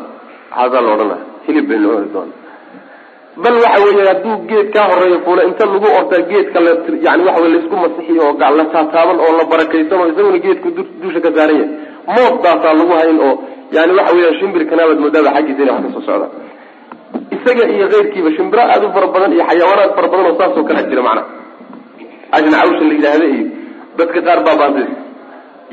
Waxaasaa 0.50 0.82
la 0.86 0.90
odhanaya 0.94 1.24
hilib 1.46 1.64
baynu 1.70 1.86
cuni 1.94 2.10
doonaa 2.16 2.38
bal 3.42 3.55
waxa 3.64 3.79
weeye 3.87 4.05
hadduu 4.11 4.35
geed 4.51 4.68
kaa 4.74 4.87
horreeya 4.90 5.18
fuula 5.24 5.42
inta 5.48 5.64
lagu 5.72 5.88
ortaa 5.98 6.22
geedka 6.31 6.59
la 6.66 6.70
yani 7.07 7.22
waxa 7.29 7.40
wey 7.42 7.51
la 7.55 7.59
isku 7.62 7.77
masixiyo 7.85 8.22
oo 8.29 8.35
la 8.59 8.64
taataaban 8.74 9.18
oo 9.24 9.33
la 9.38 9.44
barakaysan 9.53 9.98
oo 10.03 10.09
isaguna 10.12 10.38
geedku 10.46 10.68
dusha 11.03 11.20
ka 11.24 11.31
saaran 11.37 11.57
yahay. 11.61 11.70
Moodaasaa 12.16 12.74
lagu 12.81 12.92
hayn 13.01 13.18
oo 13.27 13.35
yani 13.77 13.92
waxa 13.98 14.14
weya 14.16 14.31
shimbirkanaabaad 14.40 14.98
moodaaba 15.05 15.31
xaggiisa 15.37 15.72
wax 15.72 15.83
ka 15.85 15.90
soo 15.94 16.03
socda. 16.09 16.27
Isaga 17.37 17.64
iyo 17.74 17.87
keyrkiiba 17.92 18.31
shimbiro 18.37 18.62
aada 18.72 18.87
u 18.88 18.92
fara 18.94 19.07
badan 19.14 19.33
iyo 19.37 19.44
xayawaanaad 19.51 19.90
fara 19.96 20.09
badan 20.12 20.27
oo 20.31 20.37
saasoo 20.40 20.64
kalea 20.68 20.85
jira 20.90 21.03
macnaha 21.09 21.27
ajna 22.37 22.57
cawsha 22.62 22.85
la 22.88 22.94
yidhaahda 22.96 23.27
iyo 23.35 23.44
dadka 23.98 24.18
qaar 24.27 24.40
baa 24.46 24.57
baasays 24.61 24.90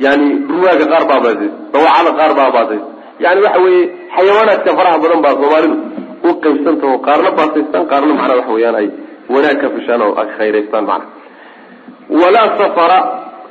yani 0.05 0.27
ruwaaga 0.53 0.85
qaar 0.91 1.03
baa 1.09 1.19
baasays 1.25 1.53
dawacada 1.73 2.11
qaar 2.19 2.31
baa 2.39 2.49
baasays 2.55 2.83
yani 3.23 3.39
waxa 3.45 3.59
weeye 3.65 3.83
xayawaanaadka 4.15 4.69
faraha 4.79 4.97
badan 5.03 5.19
baa 5.25 5.33
soomaalidu 5.41 5.75
u 6.27 6.31
qaybsanta 6.43 6.87
qaarna 7.07 7.29
baasaystaan 7.37 7.85
qaarna 7.91 8.13
macnaa 8.19 8.37
waxa 8.39 8.53
weeyaan 8.57 8.75
ay 8.81 8.87
wanaag 9.33 9.57
ka 9.61 9.67
fishaan 9.75 10.01
oo 10.05 10.13
ay 10.21 10.27
khayraystaan 10.37 10.85
macna. 10.89 11.05
Walaa 12.21 12.47
safara 12.59 12.97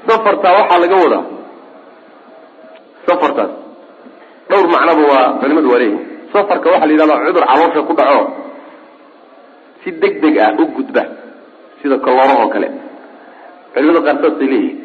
safartaa 0.08 0.52
waxaa 0.58 0.78
laga 0.82 0.96
wadaa. 1.04 1.24
Safartaas. 3.06 3.52
Dhowr 4.48 4.66
macnaba 4.74 5.02
waa 5.12 5.26
culimadu 5.40 5.68
waa 5.72 5.78
leeyihiin 5.82 6.02
safarka 6.32 6.66
waxaa 6.72 6.86
la 6.88 6.92
yidhahdaa 6.92 7.20
cudur 7.26 7.44
caloosha 7.50 7.80
ku 7.88 7.92
dhaco. 7.98 8.22
Si 9.82 9.88
deg 10.02 10.14
deg 10.22 10.34
ah 10.46 10.50
u 10.62 10.64
gudba 10.76 11.02
sida 11.82 11.96
kaloorahoo 12.04 12.48
kale. 12.54 12.68
Culimada 13.74 14.00
qaar 14.06 14.16
saasay 14.22 14.48
leeyihiin 14.52 14.78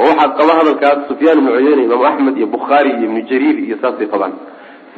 oo 0.00 0.06
waxaa 0.10 0.34
qaba 0.38 0.52
hadalkaas 0.58 0.98
sufyaan 1.08 1.38
ibnu 1.40 1.50
cuyeyne 1.56 1.82
imaamu 1.86 2.04
axmed 2.10 2.34
iyo 2.40 2.46
bukhaari 2.54 2.90
iyo 2.96 3.04
ibnu 3.08 3.20
jariir 3.30 3.56
iyo 3.66 3.76
saasay 3.82 4.06
qabaan 4.12 4.32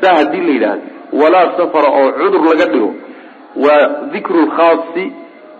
saa 0.00 0.14
haddii 0.18 0.40
la 0.46 0.52
yidhaahdo 0.52 0.82
walaa 1.20 1.48
safara 1.58 1.88
oo 1.98 2.08
cudur 2.18 2.42
laga 2.50 2.66
dhigo 2.72 2.90
waa 3.64 3.84
dikru 4.12 4.38
lkhaasi 4.46 5.04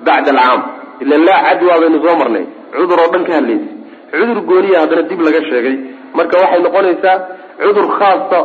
bacda 0.06 0.30
alcaam. 0.32 0.60
Ila 1.02 1.16
laa 1.26 1.40
cadwa 1.48 1.74
baynu 1.80 1.98
soo 2.04 2.16
marnay. 2.20 2.44
Cudur 2.76 2.98
oo 3.02 3.10
dhan 3.12 3.24
ka 3.28 3.32
hadlaysa. 3.38 3.70
Cudur 4.12 4.38
gooniya 4.48 4.78
haddana 4.82 5.02
dib 5.10 5.20
laga 5.26 5.40
sheegay. 5.48 5.76
Marka 6.16 6.36
waxay 6.42 6.60
noqonaysaa 6.66 7.16
cudur 7.62 7.86
khaasa 7.98 8.38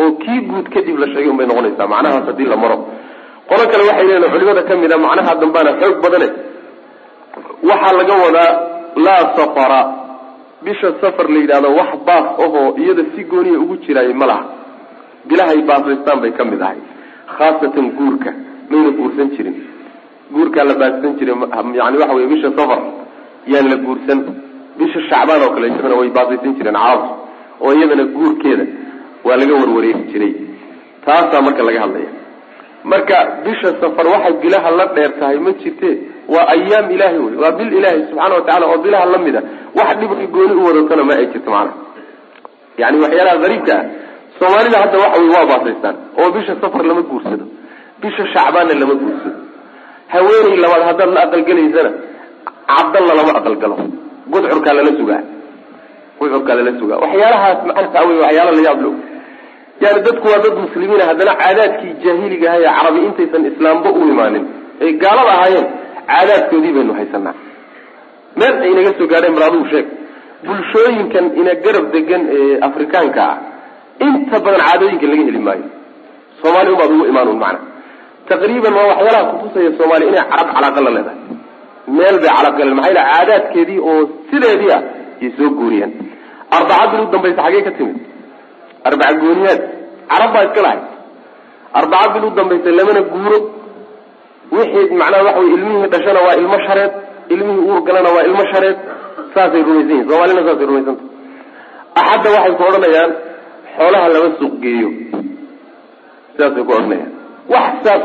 oo 0.00 0.10
kii 0.22 0.40
guud 0.50 0.66
kadib 0.74 0.96
la 1.02 1.06
sheegay 1.12 1.28
unbay 1.32 1.46
noqonaysaa. 1.50 1.86
Macnahaas 1.92 2.26
haddii 2.30 2.48
la 2.52 2.56
maro. 2.62 2.76
Qolo 3.48 3.62
kale 3.72 3.82
waxay 3.90 4.06
leeyihiin 4.08 4.30
culimada 4.34 4.62
ka 4.68 4.74
mid 4.82 4.92
a 4.92 4.98
macnaha 5.04 5.32
dambaana 5.42 5.70
xoog 5.80 5.96
badane. 6.04 6.28
Waxaa 7.68 7.92
laga 7.98 8.14
wadaa 8.24 8.50
laa 9.06 9.22
safara. 9.36 9.80
Bisha 10.64 10.88
safar 11.00 11.26
la 11.28 11.38
yidhahdo 11.42 11.68
wax 11.78 11.90
baas 12.06 12.26
ahoo 12.44 12.74
iyada 12.82 13.02
si 13.14 13.20
gooniya 13.30 13.58
ugu 13.62 13.76
jiraayay 13.84 14.14
ma 14.20 14.26
laha 14.30 14.44
bilahay 15.28 15.60
baasaystaan 15.68 16.18
bay 16.22 16.32
ka 16.38 16.44
mid 16.44 16.60
ahay 16.66 16.80
khaasatan 17.36 17.86
guurka. 17.98 18.30
Mayna 18.70 18.90
guursan 18.98 19.28
jirin. 19.36 19.56
Guurkaa 20.34 20.64
la 20.68 20.74
baassan 20.80 21.12
jiray 21.18 21.34
yani 21.78 21.96
waxa 22.00 22.14
wey 22.18 22.26
bisha 22.32 22.48
safar 22.58 22.80
yaan 23.52 23.66
la 23.72 23.76
guursan. 23.86 24.18
Bisha 24.78 25.00
shacbaan 25.08 25.42
oo 25.44 25.50
kale 25.54 25.66
iyadana 25.68 25.96
way 26.00 26.08
baasaysan 26.16 26.52
jireen 26.58 26.76
carabtu 26.80 27.12
oo 27.64 27.72
iyadana 27.78 28.04
guurkeeda 28.16 28.64
waa 29.26 29.36
laga 29.40 29.54
warwareegi 29.60 30.04
jiray. 30.12 30.32
Taasaa 31.04 31.42
marka 31.46 31.62
laga 31.68 31.80
hadlaya. 31.84 32.10
Marka 32.90 33.16
bisha 33.44 33.68
safar 33.80 34.06
waxay 34.14 34.34
bilaha 34.42 34.70
la 34.78 34.86
dheer 34.94 35.12
tahay 35.20 35.38
ma 35.46 35.52
jirte 35.62 35.90
waa 36.34 36.46
ayaam 36.54 36.86
ilaahi 36.94 37.18
wey 37.24 37.34
waa 37.42 37.52
bil 37.58 37.72
ilaahi 37.78 38.00
subxaana 38.08 38.34
watacala 38.38 38.64
oo 38.72 38.78
bilaha 38.84 39.06
la 39.14 39.18
mid 39.26 39.36
a 39.36 39.42
wax 39.78 39.88
dhibki 40.00 40.26
gooni 40.34 40.54
u 40.60 40.64
wadatana 40.68 41.02
ma 41.08 41.14
ay 41.20 41.26
jirto 41.32 41.50
macnaha 41.50 41.76
yani 42.82 42.96
waxyaalaha 43.04 43.36
gariibka 43.44 43.74
ah 43.80 43.84
soomaalida 44.44 44.78
hadda 44.82 44.96
waxa 45.04 45.20
wey 45.22 45.30
waa 45.36 45.46
baasaystaan 45.50 45.96
oo 46.20 46.28
bisha 46.36 46.54
safar 46.62 46.82
lama 46.90 47.02
guursado 47.10 47.44
bisha 48.02 48.24
shacbaanna 48.34 48.74
lama 48.82 48.94
guursado. 49.02 49.38
Haweeney 50.12 50.56
labaad 50.64 50.82
haddaad 50.88 51.10
la 51.16 51.20
aqalgelaysana 51.26 51.90
cabdalla 52.70 53.12
lama 53.20 53.32
aqalgalo. 53.40 53.76
Gudcurkaa 54.32 54.74
lala 54.78 54.92
sugaa. 55.00 55.22
Gudcurkaa 56.20 56.54
lala 56.58 56.72
sugaa. 56.80 56.98
Waxyaalahaas 57.04 57.58
macantaa 57.68 58.02
wey 58.08 58.18
waxyaala 58.24 58.52
la 58.58 58.62
yaab 58.68 58.80
yani 59.84 60.00
dadku 60.06 60.26
waa 60.32 60.38
dad 60.44 60.54
muslimiina 60.64 61.04
haddana 61.10 61.32
caadaadkii 61.42 61.92
jaahiliga 62.04 62.46
aha 62.50 62.58
ee 62.60 62.70
carabi 62.78 63.00
intaysan 63.08 63.42
islaamba 63.50 63.88
u 63.98 64.00
imaanin 64.12 64.44
ay 64.84 64.92
gaalada 65.02 65.30
ahaayeen 65.36 65.66
caadaadkoodii 66.10 66.72
baynu 66.76 66.92
haysanaa 66.98 67.34
meel 68.40 68.54
ay 68.64 68.70
inaga 68.74 68.92
soo 68.98 69.06
gaadheen 69.12 69.34
bal 69.38 69.44
adugu 69.48 69.66
sheeg 69.72 69.86
bulshooyinkan 70.46 71.24
ina 71.40 71.52
garab 71.64 71.86
degan 71.96 72.22
ee 72.36 72.58
afrikaanka 72.68 73.22
ah 73.32 73.36
inta 74.06 74.36
badan 74.44 74.60
caadooyinkan 74.66 75.08
laga 75.12 75.24
heli 75.28 75.38
maayo. 75.46 75.66
Soomaali 76.40 76.70
ubaad 76.74 76.90
ugu 76.94 77.04
imaan 77.12 77.28
un 77.32 77.38
macna. 77.44 77.60
Taqriiban 78.28 78.74
waa 78.78 78.86
waxyaalaha 78.90 79.24
kutusaya 79.32 79.70
soomaaliya 79.78 80.08
inay 80.12 80.24
carab 80.30 80.48
calaaqa 80.56 80.80
la 80.86 80.90
leedahay. 80.96 81.18
Meel 81.96 82.16
bay 82.22 82.30
calaqgaleen 82.36 82.76
maxaa 82.78 82.90
yila 82.92 83.02
caadaadkeedii 83.12 83.78
oo 83.90 84.00
sideedii 84.30 84.70
ah 84.76 84.82
yay 85.22 85.30
soo 85.36 85.50
guuriyeen 85.58 85.92
arbaca 86.56 86.84
bil 86.92 87.00
u 87.04 87.06
dambaysa 87.12 87.40
xagee 87.46 87.62
ka 87.66 87.70
timid. 87.78 87.96
Arbaca 88.88 89.14
gooniyaad. 89.22 89.60
Carab 90.10 90.30
baa 90.34 90.44
iska 90.48 90.60
lahay. 90.66 90.80
Arbaca 91.78 92.08
bil 92.14 92.24
u 92.24 92.30
dambaysa 92.38 92.68
lamana 92.78 93.00
guuro. 93.12 93.38
Wixii 94.54 94.94
macnaha 95.00 95.22
waxa 95.28 95.40
wey 95.40 95.50
ilmihii 95.56 95.88
dhashana 95.92 96.20
waa 96.26 96.36
ilmo 96.42 96.56
shareed. 96.66 96.92
Ilmihii 97.34 97.64
uur 97.70 97.80
galana 97.86 98.10
waa 98.16 98.24
ilmo 98.28 98.42
shareed. 98.52 98.76
Saasay 99.34 99.62
rumaysan 99.66 99.90
yihiin 99.90 100.08
soomaalina 100.08 100.42
saasay 100.48 100.66
rumaysanta 100.70 101.02
axadda 102.00 102.28
waxay 102.36 102.52
ku 102.58 102.62
odhanayaan 102.68 103.10
xoolaha 103.76 104.08
lama 104.14 104.30
suuq 104.38 104.54
geeyo. 104.62 104.88
Sidaasay 106.32 106.64
ku 106.66 106.72
saas 107.84 108.02